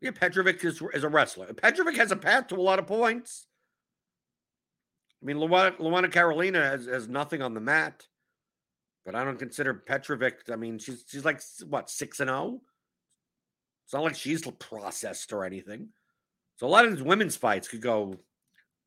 Yeah, 0.00 0.10
Petrovic 0.10 0.62
is, 0.64 0.82
is 0.92 1.02
a 1.02 1.08
wrestler. 1.08 1.52
Petrovic 1.54 1.96
has 1.96 2.12
a 2.12 2.16
path 2.16 2.48
to 2.48 2.56
a 2.56 2.60
lot 2.60 2.78
of 2.78 2.86
points. 2.86 3.46
I 5.22 5.26
mean, 5.26 5.38
Luana, 5.38 5.76
Luana 5.78 6.12
Carolina 6.12 6.62
has, 6.62 6.84
has 6.84 7.08
nothing 7.08 7.40
on 7.40 7.54
the 7.54 7.60
mat, 7.60 8.06
but 9.04 9.14
I 9.14 9.24
don't 9.24 9.38
consider 9.38 9.74
Petrovic. 9.74 10.50
I 10.50 10.56
mean, 10.56 10.78
she's 10.78 11.04
she's 11.08 11.24
like 11.24 11.40
what 11.66 11.90
six 11.90 12.20
and 12.20 12.28
zero. 12.28 12.38
Oh? 12.38 12.60
It's 13.84 13.92
not 13.92 14.02
like 14.02 14.16
she's 14.16 14.42
processed 14.58 15.32
or 15.32 15.44
anything. 15.44 15.88
So 16.56 16.66
a 16.66 16.68
lot 16.68 16.84
of 16.84 16.92
these 16.92 17.02
women's 17.02 17.36
fights 17.36 17.68
could 17.68 17.82
go. 17.82 18.16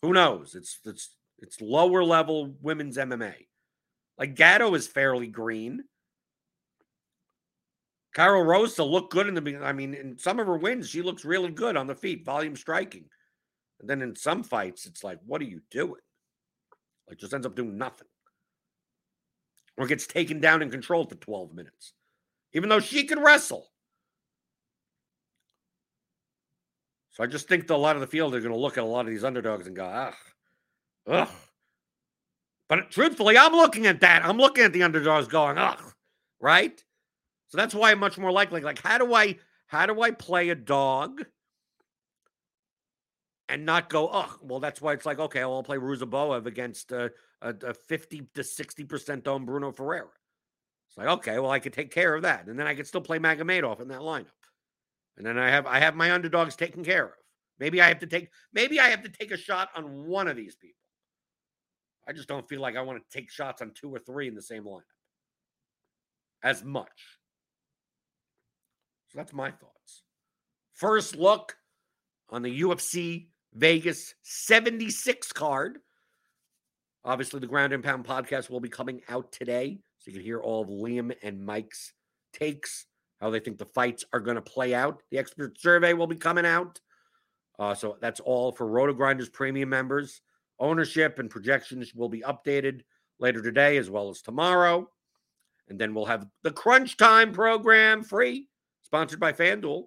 Who 0.02 0.14
knows? 0.14 0.56
It's 0.56 0.80
it's 0.86 1.16
it's 1.40 1.62
lower 1.62 2.04
level 2.04 2.56
women's 2.62 2.98
MMA. 2.98 3.34
Like 4.18 4.36
Gatto 4.36 4.74
is 4.74 4.88
fairly 4.88 5.28
green. 5.28 5.84
Carol 8.16 8.44
Rose 8.44 8.74
to 8.76 8.84
look 8.84 9.12
good 9.12 9.28
in 9.28 9.36
the 9.36 9.42
beginning. 9.42 9.68
I 9.68 9.74
mean, 9.74 9.94
in 9.94 10.18
some 10.18 10.40
of 10.40 10.48
her 10.48 10.58
wins, 10.58 10.90
she 10.90 11.04
looks 11.04 11.24
really 11.24 11.52
good 11.52 11.78
on 11.78 11.86
the 11.86 11.94
feet, 11.94 12.26
volume 12.26 12.56
striking. 12.56 13.06
And 13.80 13.88
then 13.88 14.02
in 14.02 14.16
some 14.16 14.42
fights, 14.42 14.88
it's 14.88 15.04
like, 15.04 15.20
what 15.24 15.40
are 15.40 15.46
you 15.46 15.62
doing? 15.70 16.02
Like, 17.08 17.20
just 17.20 17.36
ends 17.36 17.46
up 17.46 17.56
doing 17.56 17.78
nothing. 17.78 18.08
Or 19.78 19.86
gets 19.86 20.08
taken 20.08 20.40
down 20.40 20.62
and 20.62 20.72
controlled 20.72 21.10
for 21.10 21.16
12 21.16 21.54
minutes, 21.54 21.94
even 22.54 22.68
though 22.70 22.80
she 22.80 23.04
can 23.04 23.20
wrestle. 23.20 23.68
So 27.12 27.24
I 27.24 27.28
just 27.28 27.48
think 27.48 27.68
that 27.68 27.76
a 27.76 27.78
lot 27.78 27.96
of 27.96 28.02
the 28.02 28.08
field 28.08 28.34
are 28.36 28.40
going 28.40 28.54
to 28.54 28.60
look 28.60 28.78
at 28.78 28.84
a 28.84 28.88
lot 28.88 29.02
of 29.02 29.08
these 29.08 29.24
underdogs 29.24 29.68
and 29.68 29.76
go, 29.76 29.86
ugh, 29.86 30.14
ugh. 31.08 31.30
But 32.70 32.92
truthfully, 32.92 33.38
I'm 33.38 33.54
looking 33.54 33.86
at 33.86 34.02
that. 34.02 34.26
I'm 34.26 34.38
looking 34.38 34.64
at 34.64 34.74
the 34.74 34.84
underdogs 34.84 35.28
going, 35.28 35.58
ugh, 35.58 35.82
right? 36.40 36.84
So 37.50 37.58
that's 37.58 37.74
why 37.74 37.92
I'm 37.92 38.00
much 38.00 38.18
more 38.18 38.32
likely. 38.32 38.62
Like, 38.62 38.82
how 38.82 38.98
do 38.98 39.14
I 39.14 39.38
how 39.68 39.86
do 39.86 40.02
I 40.02 40.12
play 40.12 40.50
a 40.50 40.56
dog 40.56 41.24
and 43.50 43.66
not 43.66 43.90
go, 43.90 44.10
oh, 44.12 44.36
well, 44.42 44.60
that's 44.60 44.82
why 44.82 44.94
it's 44.94 45.06
like, 45.06 45.20
okay, 45.20 45.40
well, 45.42 45.56
I'll 45.56 45.64
play 45.64 45.78
Ruziboev 45.78 46.46
against 46.46 46.92
a, 46.92 47.12
a, 47.42 47.54
a 47.64 47.74
50 47.74 48.30
to 48.36 48.42
60% 48.42 49.28
on 49.28 49.46
Brunno 49.46 49.76
Ferreira. 49.76 50.08
It's 50.90 50.98
like, 50.98 51.08
okay, 51.08 51.40
well, 51.40 51.52
I 51.52 51.60
could 51.60 51.74
take 51.74 51.92
care 51.92 52.16
of 52.16 52.24
that. 52.24 52.48
And 52.48 52.60
then 52.60 52.68
I 52.68 52.76
could 52.76 52.88
still 52.88 53.02
play 53.02 53.20
Magomedov 53.20 53.82
in 53.82 53.88
that 53.90 54.02
lineup. 54.02 54.26
And 55.18 55.26
then 55.26 55.38
I 55.38 55.50
have 55.50 55.66
I 55.66 55.80
have 55.80 55.96
my 55.96 56.12
underdogs 56.12 56.56
taken 56.56 56.84
care 56.84 57.06
of. 57.06 57.12
Maybe 57.60 57.82
I 57.82 57.88
have 57.88 58.00
to 58.00 58.08
take 58.08 58.30
maybe 58.54 58.80
I 58.80 58.90
have 58.90 59.02
to 59.02 59.10
take 59.10 59.32
a 59.32 59.38
shot 59.38 59.70
on 59.76 60.06
one 60.06 60.28
of 60.28 60.36
these 60.36 60.56
people. 60.56 60.76
I 62.08 62.14
just 62.14 62.28
don't 62.28 62.48
feel 62.48 62.62
like 62.62 62.76
I 62.78 62.82
want 62.82 63.00
to 63.00 63.18
take 63.18 63.32
shots 63.32 63.62
on 63.62 63.72
two 63.74 63.94
or 63.94 64.00
three 64.00 64.28
in 64.28 64.36
the 64.36 64.42
same 64.42 64.64
lineup 64.64 64.84
as 66.44 66.64
much. 66.64 67.20
So 69.08 69.18
that's 69.18 69.34
my 69.34 69.50
thoughts. 69.50 70.04
First 70.74 71.16
look 71.16 71.58
on 72.30 72.44
the 72.44 72.62
UFC 72.62 73.30
Vegas 73.58 74.14
76 74.22 75.32
card. 75.32 75.80
Obviously, 77.04 77.40
the 77.40 77.48
Ground 77.48 77.74
and 77.74 77.84
Pound 77.84 78.06
podcast 78.06 78.50
will 78.50 78.60
be 78.60 78.70
coming 78.70 79.02
out 79.10 79.32
today. 79.32 79.80
So 79.98 80.12
you 80.12 80.14
can 80.14 80.24
hear 80.24 80.40
all 80.40 80.62
of 80.62 80.70
Liam 80.70 81.16
and 81.24 81.44
Mike's 81.44 81.94
takes, 82.34 82.86
how 83.20 83.30
they 83.30 83.40
think 83.40 83.58
the 83.58 83.66
fights 83.66 84.06
are 84.14 84.20
going 84.20 84.36
to 84.36 84.42
play 84.42 84.76
out. 84.76 85.02
The 85.10 85.18
expert 85.18 85.60
survey 85.60 85.94
will 85.94 86.08
be 86.08 86.16
coming 86.16 86.46
out. 86.46 86.80
Uh, 87.58 87.74
so 87.74 87.98
that's 88.00 88.20
all 88.20 88.52
for 88.52 88.68
Roto 88.68 88.94
Grinders 88.94 89.30
premium 89.30 89.70
members. 89.70 90.22
Ownership 90.60 91.18
and 91.18 91.30
projections 91.30 91.96
will 91.96 92.10
be 92.10 92.22
updated 92.22 92.82
later 93.20 93.42
today 93.42 93.78
as 93.78 93.90
well 93.90 94.10
as 94.10 94.22
tomorrow. 94.22 94.88
And 95.70 95.80
then 95.80 95.94
we'll 95.94 96.06
have 96.06 96.28
the 96.44 96.52
Crunch 96.52 96.98
Time 96.98 97.32
program 97.32 98.04
free, 98.04 98.48
sponsored 98.84 99.20
by 99.20 99.34
FanDuel. 99.34 99.86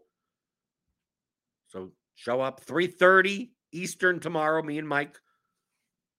So 1.68 1.92
show 2.16 2.40
up 2.40 2.60
3:30 2.64 3.50
Eastern 3.72 4.20
tomorrow. 4.20 4.62
Me 4.62 4.78
and 4.78 4.88
Mike 4.88 5.18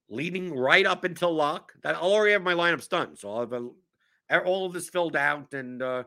leading 0.09 0.53
right 0.53 0.85
up 0.85 1.03
until 1.03 1.33
lock. 1.33 1.73
That 1.83 1.95
I'll 1.95 2.13
already 2.13 2.33
have 2.33 2.43
my 2.43 2.53
lineups 2.53 2.89
done, 2.89 3.15
so 3.15 3.31
I'll 3.31 3.39
have 3.41 3.53
a, 3.53 4.39
all 4.43 4.65
of 4.65 4.73
this 4.73 4.89
filled 4.89 5.15
out 5.15 5.53
and 5.53 5.81
uh, 5.81 6.03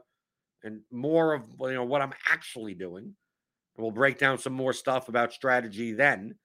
and 0.62 0.80
more 0.90 1.35
of 1.35 1.44
you 1.61 1.74
know 1.74 1.85
what 1.85 2.02
I'm 2.02 2.14
actually 2.30 2.74
doing. 2.74 3.04
And 3.04 3.83
we'll 3.83 3.90
break 3.90 4.18
down 4.18 4.38
some 4.38 4.52
more 4.52 4.72
stuff 4.72 5.09
about 5.09 5.33
strategy 5.33 5.92
then. 5.92 6.37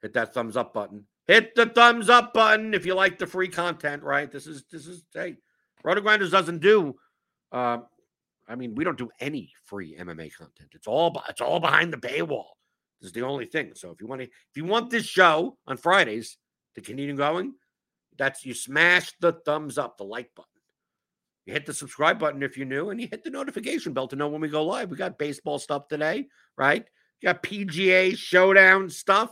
Hit 0.00 0.14
that 0.14 0.34
thumbs 0.34 0.56
up 0.56 0.74
button. 0.74 1.06
Hit 1.26 1.54
the 1.54 1.66
thumbs 1.66 2.10
up 2.10 2.34
button 2.34 2.74
if 2.74 2.84
you 2.84 2.94
like 2.94 3.18
the 3.18 3.26
free 3.26 3.48
content. 3.48 4.02
Right? 4.02 4.30
This 4.30 4.46
is 4.46 4.64
this 4.70 4.86
is 4.86 5.04
hey, 5.14 5.36
Roto 5.84 6.00
Grinders 6.00 6.30
doesn't 6.30 6.60
do. 6.60 6.96
Uh, 7.52 7.78
I 8.48 8.56
mean, 8.56 8.74
we 8.74 8.84
don't 8.84 8.98
do 8.98 9.10
any 9.20 9.52
free 9.64 9.96
MMA 9.98 10.34
content. 10.34 10.70
It's 10.72 10.86
all 10.86 11.22
it's 11.28 11.40
all 11.40 11.60
behind 11.60 11.92
the 11.92 11.98
paywall. 11.98 12.46
Is 13.02 13.12
the 13.12 13.22
only 13.22 13.46
thing. 13.46 13.72
So 13.74 13.90
if 13.90 14.00
you 14.00 14.06
want 14.06 14.20
to, 14.20 14.26
if 14.26 14.56
you 14.56 14.64
want 14.64 14.90
this 14.90 15.04
show 15.04 15.58
on 15.66 15.76
Fridays 15.76 16.38
to 16.74 16.80
continue 16.80 17.16
going, 17.16 17.54
that's 18.16 18.44
you 18.44 18.54
smash 18.54 19.12
the 19.20 19.32
thumbs 19.32 19.78
up, 19.78 19.98
the 19.98 20.04
like 20.04 20.30
button. 20.34 20.48
You 21.46 21.52
hit 21.52 21.66
the 21.66 21.74
subscribe 21.74 22.18
button 22.20 22.42
if 22.42 22.56
you're 22.56 22.66
new, 22.66 22.90
and 22.90 23.00
you 23.00 23.08
hit 23.10 23.24
the 23.24 23.30
notification 23.30 23.92
bell 23.92 24.06
to 24.08 24.16
know 24.16 24.28
when 24.28 24.40
we 24.40 24.48
go 24.48 24.64
live. 24.64 24.90
We 24.90 24.96
got 24.96 25.18
baseball 25.18 25.58
stuff 25.58 25.88
today, 25.88 26.28
right? 26.56 26.84
You 27.20 27.26
got 27.26 27.42
PGA 27.42 28.16
showdown 28.16 28.88
stuff, 28.88 29.30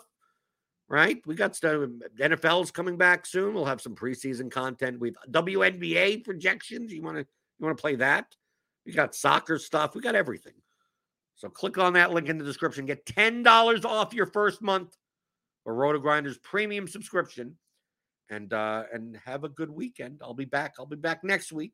right? 0.88 1.22
We 1.24 1.36
got 1.36 1.54
stuff. 1.54 1.88
NFL's 2.18 2.72
coming 2.72 2.96
back 2.96 3.26
soon. 3.26 3.54
We'll 3.54 3.64
have 3.64 3.80
some 3.80 3.94
preseason 3.94 4.50
content. 4.50 4.98
We've 4.98 5.16
WNBA 5.30 6.24
projections. 6.24 6.92
You 6.92 7.02
want 7.02 7.18
to 7.18 7.26
you 7.58 7.66
want 7.66 7.76
to 7.76 7.80
play 7.80 7.94
that? 7.96 8.26
We 8.84 8.92
got 8.92 9.14
soccer 9.14 9.58
stuff. 9.58 9.94
We 9.94 10.00
got 10.00 10.16
everything. 10.16 10.54
So 11.40 11.48
click 11.48 11.78
on 11.78 11.94
that 11.94 12.12
link 12.12 12.28
in 12.28 12.36
the 12.36 12.44
description. 12.44 12.84
Get 12.84 13.06
$10 13.06 13.84
off 13.86 14.12
your 14.12 14.26
first 14.26 14.60
month 14.60 14.94
for 15.64 15.74
Roto 15.74 15.98
Grinders 15.98 16.36
premium 16.36 16.86
subscription. 16.86 17.56
And 18.28 18.52
uh, 18.52 18.84
and 18.92 19.18
have 19.24 19.42
a 19.42 19.48
good 19.48 19.70
weekend. 19.70 20.20
I'll 20.22 20.34
be 20.34 20.44
back. 20.44 20.74
I'll 20.78 20.86
be 20.86 20.96
back 20.96 21.24
next 21.24 21.50
week. 21.50 21.72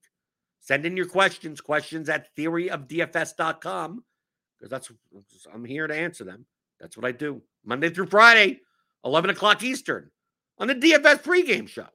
Send 0.61 0.87
in 0.87 0.97
your 0.97 1.07
questions, 1.07 1.61
questions 1.61 2.09
at 2.09 2.35
theoryofdfs.com. 2.37 4.05
Because 4.57 4.71
that's 4.71 4.91
I'm 5.53 5.65
here 5.65 5.87
to 5.87 5.95
answer 5.95 6.25
them. 6.25 6.47
That's 6.81 6.97
what 6.97 7.05
I 7.05 7.13
do. 7.13 7.43
Monday 7.65 7.91
through 7.91 8.07
Friday, 8.07 8.61
11 9.05 9.31
o'clock 9.31 9.63
Eastern 9.65 10.11
on 10.59 10.69
the 10.69 10.75
DFS 10.77 11.23
pregame 11.23 11.69
show 11.69 11.89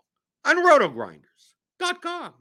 on 0.45 0.57
rotogrinders.com. 0.57 2.33